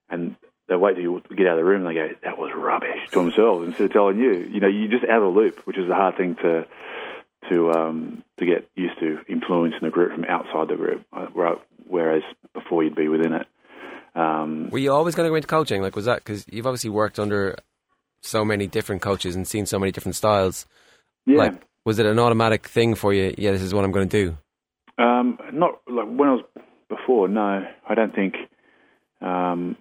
[0.08, 0.36] and
[0.68, 3.08] they wait till you get out of the room, and they go, "That was rubbish"
[3.12, 4.48] to themselves instead of telling you.
[4.50, 6.66] You know, you're just out of the loop, which is a hard thing to
[7.48, 11.26] to um, to get used to influencing the group from outside the group, uh,
[11.90, 12.22] whereas
[12.54, 13.46] before you'd be within it.
[14.14, 15.82] Um, Were you always going to go into coaching?
[15.82, 17.56] Like, was that because you've obviously worked under
[18.22, 20.66] so many different coaches and seen so many different styles?
[21.26, 23.34] yeah, Like, was it an automatic thing for you?
[23.38, 25.02] Yeah, this is what I'm going to do.
[25.02, 26.44] Um, not like when I was
[26.88, 27.28] before.
[27.28, 28.34] No, I don't think.
[29.20, 29.76] Um,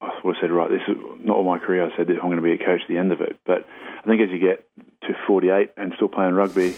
[0.00, 0.70] I would have said right.
[0.70, 1.84] This is not all my career.
[1.84, 3.38] I said that I'm going to be a coach at the end of it.
[3.44, 3.66] But
[4.00, 4.68] I think as you get
[5.02, 6.76] to 48 and still playing rugby,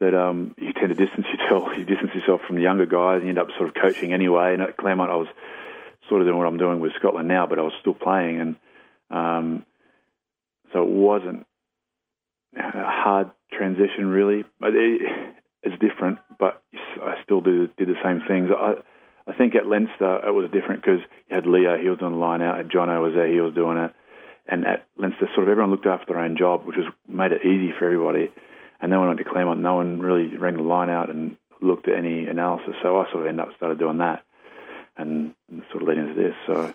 [0.00, 1.68] that um, you tend to distance yourself.
[1.76, 3.18] You distance yourself from the younger guys.
[3.18, 4.52] And you end up sort of coaching anyway.
[4.52, 5.28] And at Clermont, I was
[6.08, 8.56] sort of doing what I'm doing with Scotland now, but I was still playing, and
[9.10, 9.66] um,
[10.72, 11.46] so it wasn't
[12.56, 14.44] a hard transition really.
[14.62, 16.62] It, it's different, but
[17.02, 18.50] I still do did the same things.
[18.56, 18.74] I
[19.28, 22.18] I think at Leinster it was different because you had Leo, he was on the
[22.18, 23.92] line out, and Jono was there, he was doing it,
[24.46, 27.44] and at Leinster, sort of everyone looked after their own job, which was made it
[27.44, 28.30] easy for everybody.
[28.80, 31.36] And then when I went to Clermont, no one really rang the line out and
[31.60, 32.74] looked at any analysis.
[32.82, 34.22] So I sort of ended up started doing that,
[34.96, 35.34] and
[35.70, 36.34] sort of led into this.
[36.46, 36.74] So,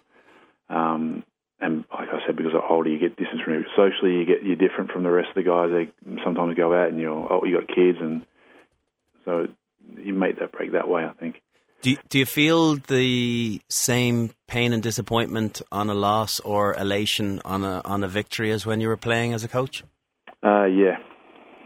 [0.69, 1.23] um,
[1.59, 4.15] and like I said, because I'm older, you get distance from socially.
[4.15, 5.69] You get you're different from the rest of the guys.
[5.71, 8.25] They sometimes go out and you're oh you got kids, and
[9.25, 9.47] so
[9.97, 11.05] you make that break that way.
[11.05, 11.41] I think.
[11.81, 17.41] Do you, do you feel the same pain and disappointment on a loss or elation
[17.43, 19.83] on a on a victory as when you were playing as a coach?
[20.43, 20.97] Uh, yeah.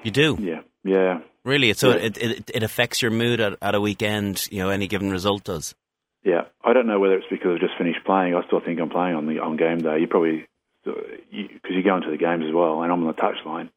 [0.06, 0.38] You do.
[0.40, 0.62] Yeah.
[0.84, 1.22] Yeah.
[1.44, 1.96] Really, so Yeah.
[1.96, 4.48] it, it it affects your mood at, at a weekend.
[4.52, 5.76] You know, any given result does.
[6.24, 8.36] Yeah, I don't know whether it's because I've just finished playing.
[8.36, 10.00] I still think I'm playing on the on game day.
[10.00, 10.48] You probably
[10.84, 13.70] because you, go into the games as well, and I'm on the touchline.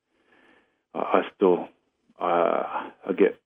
[0.94, 1.68] I, I still
[2.20, 3.40] uh, I get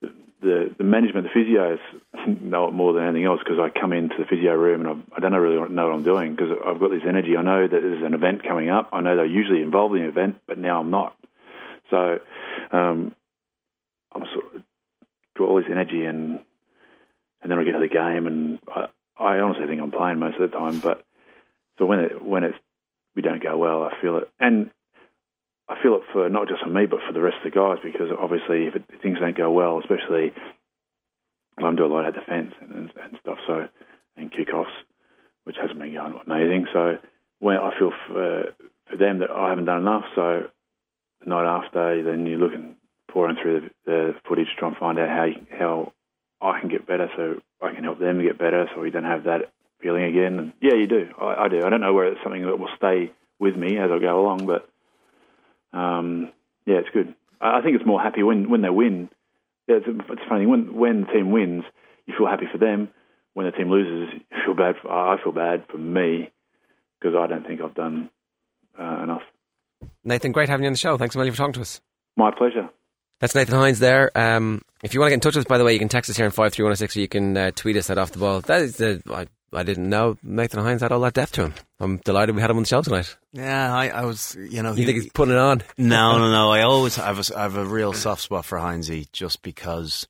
[0.00, 1.78] the, the the management, the physios
[2.42, 5.16] know it more than anything else because I come into the physio room and I,
[5.16, 7.36] I don't really know what I'm doing because I've got this energy.
[7.36, 8.90] I know that there's an event coming up.
[8.92, 11.14] I know they're usually involved in the event, but now I'm not.
[11.90, 12.18] So
[12.72, 13.14] um,
[14.14, 14.62] I'm sort of
[15.36, 16.40] got all this energy and
[17.42, 18.86] and then I get to the game, and I,
[19.18, 20.80] I honestly think I'm playing most of the time.
[20.80, 21.04] But
[21.78, 22.58] so when it when it's
[23.16, 24.70] we don't go well, I feel it, and
[25.68, 27.78] I feel it for not just for me, but for the rest of the guys,
[27.82, 30.32] because obviously if, it, things don't go well, especially
[31.58, 33.68] I'm doing a lot of defence and, and, and stuff, so
[34.16, 34.74] and kickoffs,
[35.44, 36.66] which hasn't been going amazing.
[36.72, 36.98] So
[37.38, 38.44] when I feel for,
[38.90, 40.50] for them that I haven't done enough, so
[41.22, 42.76] the night after, then you're looking
[43.08, 45.92] pouring through the, the footage to try and find out how you, how
[46.40, 49.24] I can get better, so I can help them get better, so we don't have
[49.24, 50.38] that feeling again.
[50.38, 51.08] And yeah, you do.
[51.20, 51.64] I, I do.
[51.64, 54.46] I don't know whether it's something that will stay with me as I go along,
[54.46, 54.68] but
[55.76, 56.32] um,
[56.66, 57.14] yeah, it's good.
[57.40, 59.08] I, think it's more happy when when they win.
[59.66, 61.64] Yeah, it's, it's funny when when the team wins,
[62.06, 62.90] you feel happy for them.
[63.34, 64.76] When the team loses, you feel bad.
[64.82, 66.30] For, I feel bad for me
[66.98, 68.10] because I don't think I've done
[68.78, 69.22] uh, enough.
[70.04, 70.96] Nathan, great having you on the show.
[70.96, 71.80] Thanks a million for talking to us.
[72.16, 72.68] My pleasure.
[73.20, 74.10] That's Nathan Hines there.
[74.16, 75.88] Um, if you want to get in touch with us, by the way, you can
[75.90, 78.40] text us here on 53106 or you can uh, tweet us at Off the Ball.
[78.40, 81.54] That is the, I, I didn't know Nathan Hines had all that depth to him.
[81.80, 83.14] I'm delighted we had him on the show tonight.
[83.32, 84.34] Yeah, I, I was.
[84.38, 85.62] You know, You think he's putting it on?
[85.76, 86.50] No, no, no.
[86.50, 90.08] I always I have a, I have a real soft spot for Hinesy just because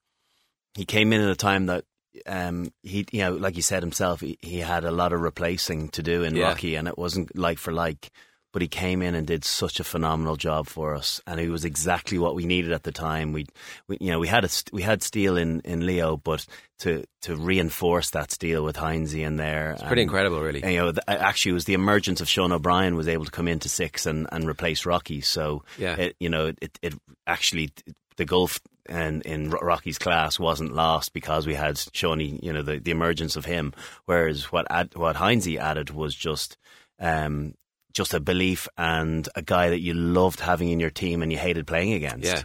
[0.74, 1.84] he came in at a time that
[2.26, 5.88] um, he, you know, like he said himself, he, he had a lot of replacing
[5.90, 6.44] to do in Yeah.
[6.48, 8.10] Rocky, and it wasn't like for like.
[8.52, 11.64] But he came in and did such a phenomenal job for us, and he was
[11.64, 13.32] exactly what we needed at the time.
[13.32, 13.46] We,
[13.86, 16.44] we you know, we had a, st- we had steel in, in Leo, but
[16.80, 20.62] to to reinforce that steel with Hinesy in there, It's pretty incredible, really.
[20.64, 23.30] and, you know, th- actually, it was the emergence of Sean O'Brien was able to
[23.30, 25.20] come into six and, and replace Rocky.
[25.20, 25.94] So, Yeah.
[25.94, 26.94] it, you know, it, it
[27.28, 27.70] actually
[28.16, 32.78] the gulf and in Rocky's class wasn't lost because we had Seanie, you know, the,
[32.80, 33.72] the emergence of him.
[34.06, 36.56] Whereas what ad, what Hinesy added was just.
[36.98, 37.54] Um,
[37.92, 41.38] just a belief and a guy that you loved having in your team and you
[41.38, 42.24] hated playing against.
[42.26, 42.42] Yeah.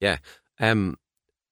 [0.00, 0.16] Yeah.
[0.60, 0.96] Um,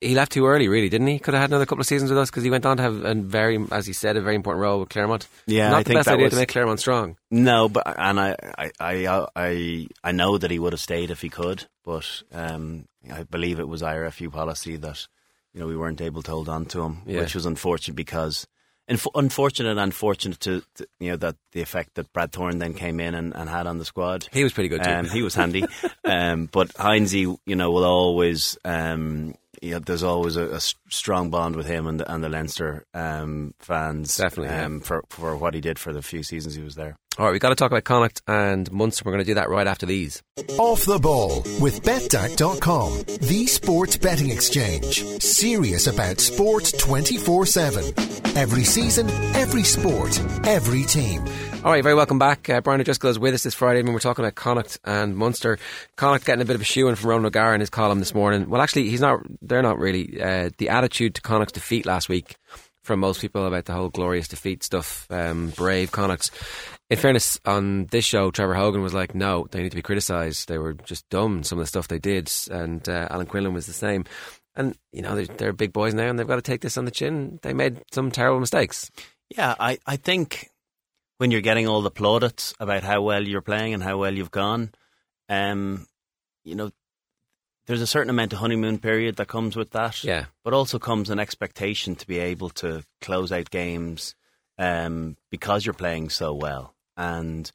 [0.00, 1.18] he left too early, really, didn't he?
[1.18, 3.02] Could have had another couple of seasons with us because he went on to have
[3.04, 5.26] a very, as he said, a very important role with Clermont.
[5.46, 7.16] Yeah, Not I the think best that idea was- to make Clermont strong.
[7.30, 11.22] No, but and I, I, I, I, I know that he would have stayed if
[11.22, 15.06] he could, but um, I believe it was IRFU policy that
[15.54, 17.20] you know we weren't able to hold on to him, Yeah.
[17.20, 18.46] which was unfortunate because.
[18.88, 22.72] Inf- unfortunate and fortunate to, to you know that the effect that Brad Thorn then
[22.72, 24.28] came in and, and had on the squad.
[24.32, 24.90] He was pretty good too.
[24.90, 25.64] Um, he was handy,
[26.04, 28.56] um, but Hinesy, you know, will always.
[28.64, 32.84] Um, you know, there's always a strong bond with him and the, and the Leinster
[32.92, 34.66] um, fans, Definitely, yeah.
[34.66, 36.98] um, for for what he did for the few seasons he was there.
[37.18, 39.02] All right, we've got to talk about Connacht and Munster.
[39.06, 40.22] We're going to do that right after these.
[40.58, 45.02] Off the ball with betdaq.com, the sports betting exchange.
[45.22, 47.84] Serious about sport 24 7.
[48.36, 51.22] Every season, every sport, every team.
[51.64, 52.50] All right, very welcome back.
[52.50, 55.58] Uh, Brian O'Driscoll is with us this Friday when we're talking about Connacht and Munster.
[55.96, 58.14] Connacht getting a bit of a shoe in from Ronan O'Gara in his column this
[58.14, 58.50] morning.
[58.50, 59.20] Well, actually, he's not.
[59.40, 60.20] They're not really.
[60.20, 62.36] Uh, the attitude to Connacht's defeat last week
[62.82, 66.30] from most people about the whole glorious defeat stuff, um, brave Connachts.
[66.88, 70.48] In fairness, on this show, Trevor Hogan was like, "No, they need to be criticised.
[70.48, 71.42] They were just dumb.
[71.42, 74.04] Some of the stuff they did." And uh, Alan Quinlan was the same.
[74.54, 76.84] And you know they're, they're big boys now, and they've got to take this on
[76.84, 77.40] the chin.
[77.42, 78.90] They made some terrible mistakes.
[79.28, 80.48] Yeah, I, I think
[81.18, 84.30] when you're getting all the plaudits about how well you're playing and how well you've
[84.30, 84.70] gone,
[85.28, 85.86] um,
[86.44, 86.70] you know,
[87.66, 90.04] there's a certain amount of honeymoon period that comes with that.
[90.04, 90.26] Yeah.
[90.44, 94.14] But also comes an expectation to be able to close out games
[94.58, 96.75] um, because you're playing so well.
[96.96, 97.50] And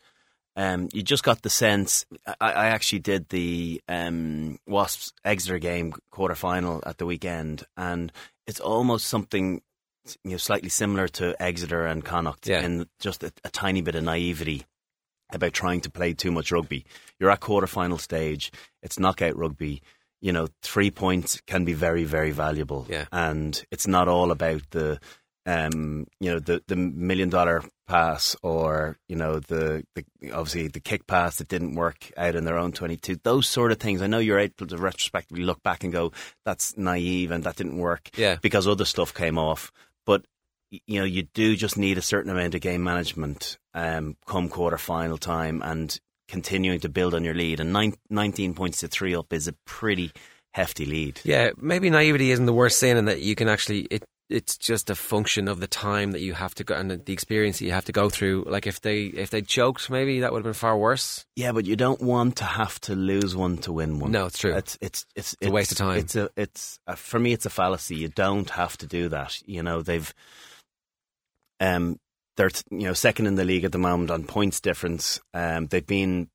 [0.56, 2.06] um, you just got the sense.
[2.40, 8.12] I, I actually did the um, Wasps Exeter game quarter final at the weekend, and
[8.48, 9.62] it's almost something
[10.24, 12.62] you know slightly similar to Exeter and Connacht Yeah.
[12.64, 14.64] in just a, a tiny bit of naivety
[15.32, 16.86] about trying to play too much rugby.
[17.20, 18.52] You're at quarter final stage.
[18.84, 19.82] It's knockout rugby.
[20.20, 22.86] You know, three points can be very, very valuable.
[22.90, 23.06] Yeah.
[23.12, 25.00] And it's not all about the,
[25.46, 30.80] um, you know, the, the million dollar pass or, you know, the, the, obviously the
[30.80, 33.18] kick pass that didn't work out in their own 22.
[33.24, 34.02] Those sort of things.
[34.02, 36.12] I know you're able to retrospectively look back and go,
[36.46, 38.38] that's naive and that didn't work Yeah.
[38.42, 39.72] because other stuff came off.
[40.06, 40.24] But
[40.88, 44.78] you know, you do just need a certain amount of game management um, come quarter
[44.78, 46.00] final time and
[46.30, 47.60] continuing to build on your lead.
[47.60, 50.12] And nine, 19 points to three up is a pretty
[50.54, 51.20] hefty lead.
[51.26, 54.04] Yeah, maybe naivety isn't the worst sin, and that you can actually it.
[54.32, 57.60] It's just a function of the time that you have to go and the experience
[57.60, 58.46] that you have to go through.
[58.48, 61.26] Like if they if they choked, maybe that would have been far worse.
[61.36, 64.12] Yeah, but you don't want to have to lose one to win one.
[64.12, 64.54] No, it's true.
[64.54, 66.00] It's it's it's, a waste of time.
[66.00, 67.34] It's a it's a, for me.
[67.34, 67.96] It's a fallacy.
[67.96, 69.42] You don't have to do that.
[69.46, 70.14] You know they've
[71.60, 72.00] um
[72.38, 75.20] they're you know second in the league at the moment on points difference.
[75.34, 76.30] Um, they've been,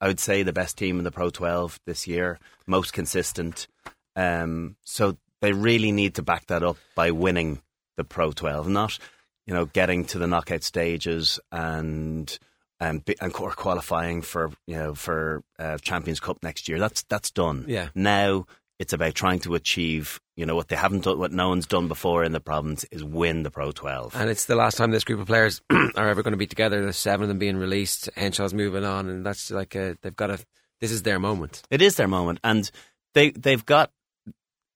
[0.00, 3.68] I would say, the best team in the Pro 12 this year, most consistent.
[4.16, 7.60] Um, so they really need to back that up by winning
[7.98, 8.98] the Pro 12, not
[9.46, 12.38] you know getting to the knockout stages and
[12.80, 16.78] and be, and qualifying for you know for uh, Champions Cup next year.
[16.78, 17.66] That's that's done.
[17.68, 17.88] Yeah.
[17.94, 18.46] Now
[18.78, 21.88] it's about trying to achieve you know what they haven't done, what no one's done
[21.88, 24.14] before in the province is win the Pro 12.
[24.16, 26.80] And it's the last time this group of players are ever going to be together.
[26.80, 28.08] There's seven of them being released.
[28.16, 30.38] Henshaw's moving on, and that's like a, they've got a.
[30.80, 31.62] This is their moment.
[31.70, 32.70] It is their moment, and
[33.14, 33.90] they they've got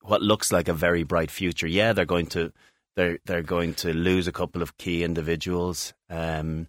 [0.06, 1.66] what looks like a very bright future.
[1.66, 2.52] Yeah, they're going to
[2.94, 5.92] they're they're going to lose a couple of key individuals.
[6.08, 6.68] Um,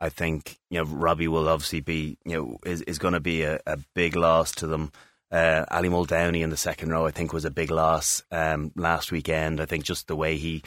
[0.00, 3.42] I think you know Robbie will obviously be you know is is going to be
[3.42, 4.92] a, a big loss to them.
[5.30, 9.12] Uh, Aly Muldowney in the second row, I think, was a big loss um, last
[9.12, 9.60] weekend.
[9.60, 10.64] I think just the way he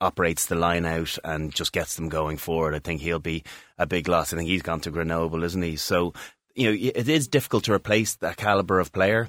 [0.00, 3.44] operates the line out and just gets them going forward, I think he'll be
[3.76, 4.32] a big loss.
[4.32, 5.76] I think he's gone to Grenoble, isn't he?
[5.76, 6.14] So
[6.54, 9.28] you know it is difficult to replace that caliber of player.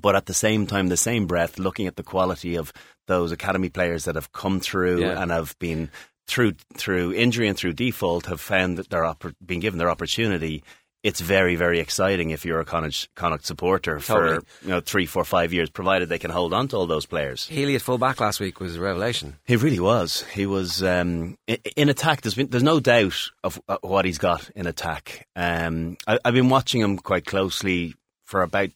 [0.00, 2.72] But at the same time, the same breath, looking at the quality of
[3.06, 5.20] those academy players that have come through Yeah.
[5.22, 5.90] and have been
[6.26, 10.62] through through injury and through default have found that they're oppor- been given their opportunity.
[11.02, 14.36] It's very very exciting if you're a Connacht, Connacht supporter Totally.
[14.36, 17.06] for you know three four five years, provided they can hold on to all those
[17.06, 17.48] players.
[17.48, 19.36] Healy at full back last week was a revelation.
[19.44, 20.22] He really was.
[20.32, 22.20] He was um, in, in attack.
[22.22, 25.26] There's been, there's no doubt of uh, what he's got in attack.
[25.34, 28.70] Um, I, I've been watching him quite closely for about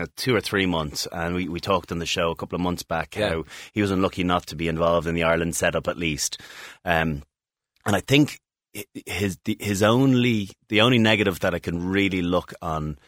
[0.00, 2.56] you know two or three months, and we, we talked on the show a couple
[2.56, 3.28] of months back Yeah.
[3.28, 6.40] how he was unlucky not to be involved in the Ireland setup at least.
[6.84, 7.22] Um,
[7.84, 8.38] and I think
[9.06, 12.98] his the- his only the only negative that I can really look on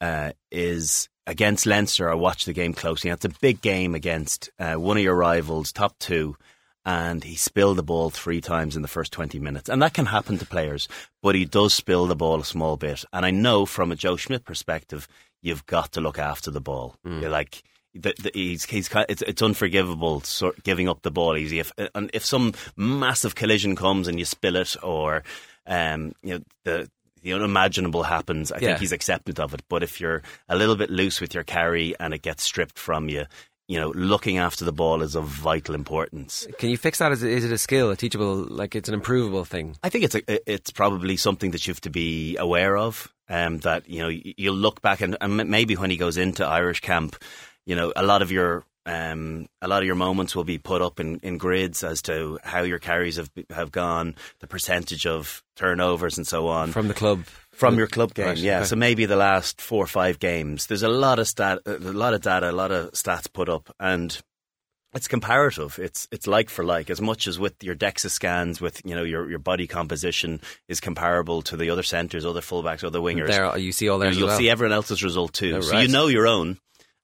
[0.00, 2.10] uh, is against Leinster.
[2.10, 3.10] I watched the game closely.
[3.10, 6.36] It's a big game against uh, one of your rivals, top two,
[6.84, 9.70] and he spilled the ball three times in the first 20 minutes.
[9.70, 10.88] And that can happen to players,
[11.22, 13.04] but he does spill the ball a small bit.
[13.12, 15.08] And I know from a Joe Schmidt perspective,
[15.44, 16.96] you've got to look after the ball.
[17.04, 17.62] You're like,
[17.94, 21.60] the, the, he's, he's, it's, it's unforgivable sort giving up the ball easy.
[21.60, 25.22] If, and if some massive collision comes and you spill it, or
[25.66, 26.90] um, you know the
[27.22, 28.68] the unimaginable happens, I Yeah.
[28.68, 29.62] think he's accepted of it.
[29.68, 33.08] But if you're a little bit loose with your carry and it gets stripped from
[33.08, 33.24] you,
[33.68, 36.46] you know, looking after the ball is of vital importance.
[36.58, 37.12] Can you fix that?
[37.12, 39.76] Is it, is it a skill, a teachable, like it's an improvable thing?
[39.82, 43.10] I think it's a, it's probably something that you have to be aware of.
[43.26, 46.80] Um, that you know you'll look back and, and maybe when he goes into Irish
[46.80, 47.16] camp,
[47.64, 50.82] you know a lot of your um, a lot of your moments will be put
[50.82, 55.42] up in, in grids as to how your carries have have gone, the percentage of
[55.56, 57.24] turnovers and so on From the club.
[57.54, 58.58] From your club game, Right, yeah.
[58.58, 58.66] okay.
[58.66, 60.66] So maybe the last four or five games.
[60.66, 63.48] There's a lot of stat, uh, a lot of data, a lot of stats put
[63.48, 64.16] up, and
[64.94, 65.78] it's comparative.
[65.78, 66.88] It's it's like for like.
[66.90, 70.80] As much as with your DEXA scans, with you know your your body composition is
[70.80, 73.26] comparable to the other centres, other fullbacks, other wingers.
[73.28, 75.56] There, you see all know, you'll see everyone else's result too.
[75.56, 75.86] Oh, So right.
[75.86, 76.58] you know your own,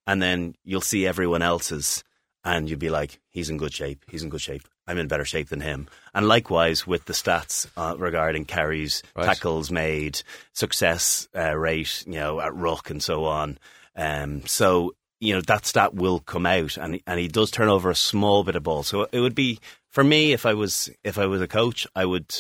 [0.07, 2.05] and then you'll see everyone else's,
[2.45, 4.05] and you'll be like, "He's in good shape.
[4.09, 4.63] He's in good shape.
[4.91, 9.27] I'm in better shape than him." And likewise with the stats uh, regarding carries, Right.
[9.27, 10.23] tackles made,
[10.53, 13.59] success uh, rate, you know, at ruck and so on.
[13.97, 17.91] Um, so you know that stat will come out, and and he does turn over
[17.91, 18.83] a small bit of ball.
[18.83, 22.05] So it would be for me if I was if I was a coach, I
[22.05, 22.35] would.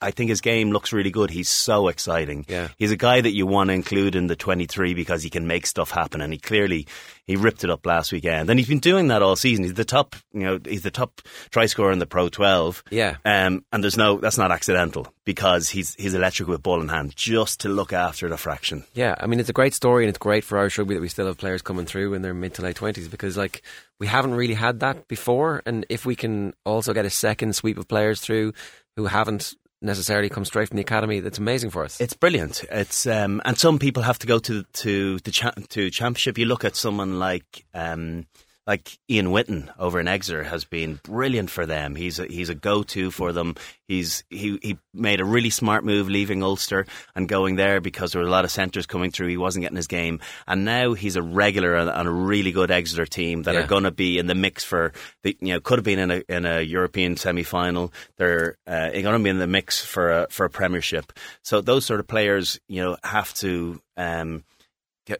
[0.00, 1.30] I think his game looks really good.
[1.30, 2.44] He's so exciting.
[2.48, 2.68] Yeah.
[2.76, 5.66] He's a guy that you want to include in the 23 because he can make
[5.66, 6.86] stuff happen and he clearly
[7.26, 8.48] he ripped it up last weekend.
[8.48, 9.64] And he's been doing that all season.
[9.64, 12.84] He's the top, you know, he's the top try scorer in the Pro 12.
[12.90, 13.16] Yeah.
[13.24, 17.14] Um, and there's no that's not accidental because he's he's electric with ball in hand
[17.14, 18.84] just to look after the fraction.
[18.94, 21.08] Yeah, I mean it's a great story and it's great for Irish rugby that we
[21.08, 23.62] still have players coming through in their mid to late twenties because like
[23.98, 27.76] we haven't really had that before, and if we can also get a second sweep
[27.76, 28.54] of players through
[28.96, 31.20] who haven't necessarily come straight from the academy.
[31.20, 32.00] That's amazing for us.
[32.00, 32.64] It's brilliant.
[32.70, 36.38] It's um, and some people have to go to to the cha- to championship.
[36.38, 38.26] You look at someone like um,
[38.68, 41.94] like Ian Whitten over in Exeter has been brilliant for them.
[41.96, 43.54] He's a, he's a go to for them.
[43.86, 46.84] He's he he made a really smart move leaving Ulster
[47.16, 49.28] and going there because there were a lot of centres coming through.
[49.28, 52.70] He wasn't getting his game, and now he's a regular on, on a really good
[52.70, 53.64] Exeter team that Yeah.
[53.64, 54.92] are going to be in the mix for
[55.22, 57.90] the you know could have been in a in a European semi final.
[58.18, 61.10] They're uh, going to be in the mix for a for a Premiership.
[61.42, 63.80] So those sort of players, you know, have to.
[63.96, 64.44] Um,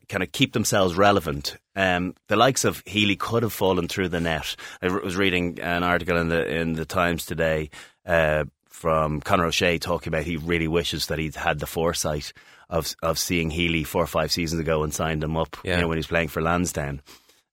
[0.08, 1.56] kind of keep themselves relevant.
[1.76, 4.56] Um, the likes of Healy could have fallen through the net.
[4.82, 7.70] I was reading an article in the in the Times today
[8.06, 12.32] uh, from Conor O'Shea talking about he really wishes that he'd had the foresight
[12.68, 15.56] of of seeing Healy four or five seasons ago and signed him up.
[15.64, 15.76] Yeah.
[15.76, 17.02] You know when he was playing for Lansdowne.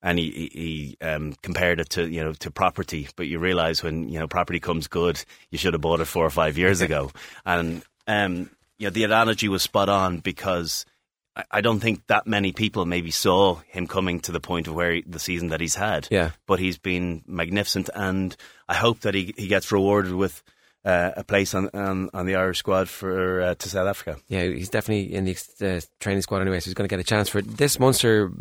[0.03, 4.07] And he, he, um, compared it to you know to property, but you realise when
[4.07, 7.09] you know property comes good, you should have bought it four or five years ago.
[7.43, 10.85] And um, you know the analogy was spot on because
[11.51, 14.93] I- don't think that many people maybe saw him coming to the point of where
[14.93, 16.07] he, the season that he's had.
[16.11, 16.31] Yeah.
[16.47, 18.35] But he's been magnificent, and
[18.69, 20.43] I hope that he he gets rewarded with
[20.85, 24.17] uh, a place on, on on the Irish squad for uh, to South Africa.
[24.27, 27.03] Yeah, he's definitely in the uh, training squad anyway, so he's going to get a
[27.03, 27.57] chance for it.
[27.57, 28.31] This Munster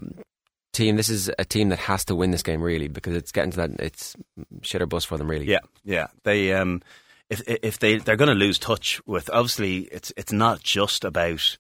[0.75, 0.97] team.
[0.97, 3.57] This is a team that has to win this game really because it's getting to
[3.57, 3.71] that.
[3.79, 4.15] It's
[4.63, 5.47] shit or bust for them really.
[5.47, 6.09] Yeah, yeah.
[6.25, 6.83] They um,
[7.31, 11.57] if if they they're going to lose touch with obviously it's it's not just about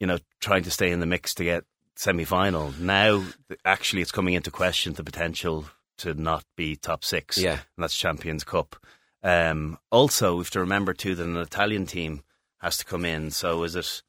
[0.00, 2.72] you know trying to stay in the mix to get semi final.
[2.80, 3.22] Now
[3.64, 5.66] actually it's coming into question the potential
[5.98, 7.38] to not be top six.
[7.38, 7.52] Yeah.
[7.52, 8.76] and that's Champions Cup.
[9.22, 12.22] Um, also, we have to remember too that an Italian team
[12.58, 13.30] has to come in.
[13.30, 14.02] So is it?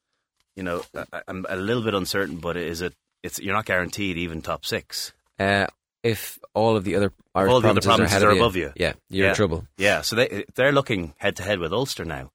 [0.55, 0.83] You know,
[1.13, 2.93] I, I'm a little bit uncertain, but is it?
[3.23, 5.11] It's you're not guaranteed even top six.
[5.37, 5.67] Uh,
[6.03, 8.71] if all of the other Irish All the other provinces, are, are above you.
[8.75, 9.67] yeah, you're in trouble.
[9.77, 12.31] Yeah, so they they're looking head to head with Ulster now.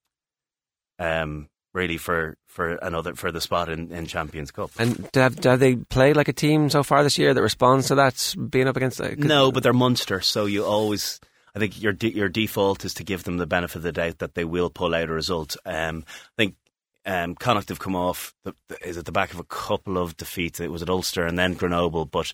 [0.98, 4.70] Um, really for for another for the spot in, in Champions Cup.
[4.78, 7.86] And do have, have they played like a team so far this year that responds
[7.88, 9.00] to that being up against?
[9.00, 11.20] Uh, 'cause- No, but they're Munster, so you always.
[11.54, 14.18] I think your de- your default is to give them the benefit of the doubt
[14.18, 15.56] that they will pull out a result.
[15.64, 16.54] Um, I think
[17.06, 18.54] um, Connacht have come off the,
[18.84, 20.58] is at the back of a couple of defeats.
[20.60, 22.32] It was at Ulster and then Grenoble, but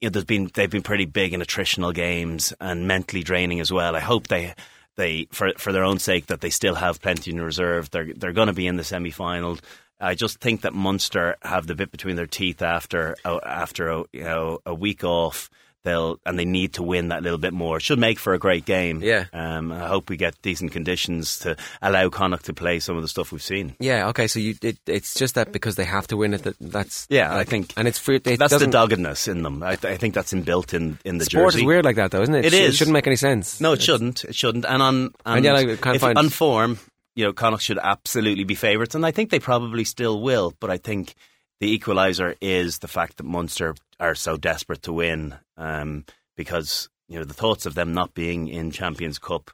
[0.00, 3.72] you know, there's been they've been pretty big in attritional games and mentally draining as
[3.72, 3.94] well.
[3.96, 4.54] I hope they
[5.00, 7.90] they for for their own sake that they still have plenty in reserve.
[7.90, 9.58] They're they're going to be in the semi final.
[9.98, 14.04] I just think that Munster have the bit between their teeth after uh, after a,
[14.12, 15.50] you know a week off.
[15.82, 17.80] They'll and they need to win that little bit more.
[17.80, 19.02] Should make for a great game.
[19.02, 19.24] Yeah.
[19.32, 23.08] Um, I hope we get decent conditions to allow Connacht to play some of the
[23.08, 23.76] stuff we've seen.
[23.80, 24.26] Yeah, okay.
[24.26, 26.42] So you, it, it's just that because they have to win it.
[26.42, 28.16] That that's Yeah, I think and it's free.
[28.16, 29.62] It that's the doggedness in them.
[29.62, 31.60] I, I think that's inbuilt in in the Sport jersey.
[31.60, 32.44] is weird like that, though, isn't it?
[32.46, 33.60] It sh- It shouldn't make any sense.
[33.60, 34.24] No, it shouldn't.
[34.24, 34.66] It shouldn't.
[34.66, 36.78] And on and, And yeah, I can't find- on form,
[37.16, 40.52] you know, Connacht should absolutely be favourites, and I think they probably still will.
[40.60, 41.14] But I think
[41.60, 46.04] the equaliser is the fact that Munster are so desperate to win, um,
[46.36, 49.50] because you know the thoughts of them not being in Champions Cup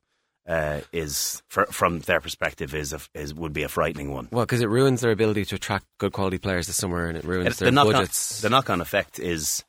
[0.46, 4.28] uh, is, fr- from their perspective, is, a, is would be a frightening one.
[4.30, 7.24] Well, because it ruins their ability to attract good quality players this summer, and it
[7.24, 8.40] ruins the their knock on, budgets.
[8.40, 9.64] the knock on effect is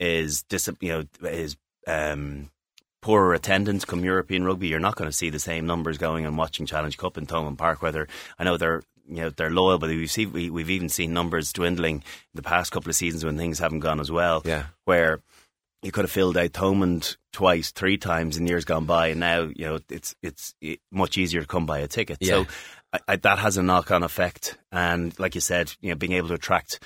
[0.00, 1.56] is dis- you know is
[1.86, 2.50] um,
[3.02, 4.68] poorer attendance come European rugby.
[4.68, 7.58] You're not going to see the same numbers going and watching Challenge Cup in Thomond
[7.58, 7.80] Park.
[7.80, 8.08] Whether
[8.38, 11.52] I know they're you know they're loyal, but we've seen we, we've even seen numbers
[11.52, 12.02] dwindling in
[12.34, 14.42] the past couple of seasons when things haven't gone as well.
[14.44, 14.66] Yeah.
[14.84, 15.20] where
[15.82, 19.42] you could have filled out Thomond twice, three times in years gone by, and now
[19.54, 22.18] you know it's it's it, much easier to come by a ticket.
[22.20, 22.28] Yeah.
[22.28, 22.46] So
[22.92, 26.12] I, I, that has a knock on effect, and like you said, you know, being
[26.12, 26.80] able to attract.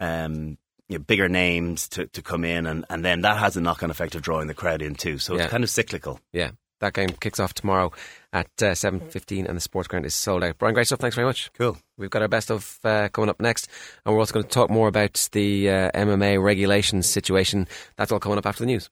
[0.00, 0.58] Um,
[0.88, 3.82] you know, bigger names to, to come in, and, and then that has a knock
[3.82, 5.18] on effect of drawing the crowd in too.
[5.18, 5.42] So Yeah.
[5.42, 6.20] it's kind of cyclical.
[6.32, 7.92] yeah, that game kicks off tomorrow
[8.32, 10.58] at uh, seven fifteen, and the sports ground is sold out.
[10.58, 11.00] Brian, great stuff.
[11.00, 11.50] Thanks very much.
[11.54, 11.78] Cool.
[11.96, 13.68] We've got our best of uh, coming up next,
[14.04, 17.66] and we're also going to talk more about the uh, MMA regulations situation.
[17.96, 18.90] That's all coming up after the news.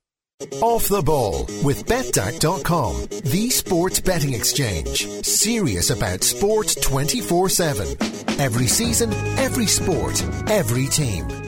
[0.61, 5.07] Off the ball with betdaq.com, the sports betting exchange.
[5.24, 7.87] Serious about sport 24 7.
[8.41, 11.43] Every season, every sport, every team.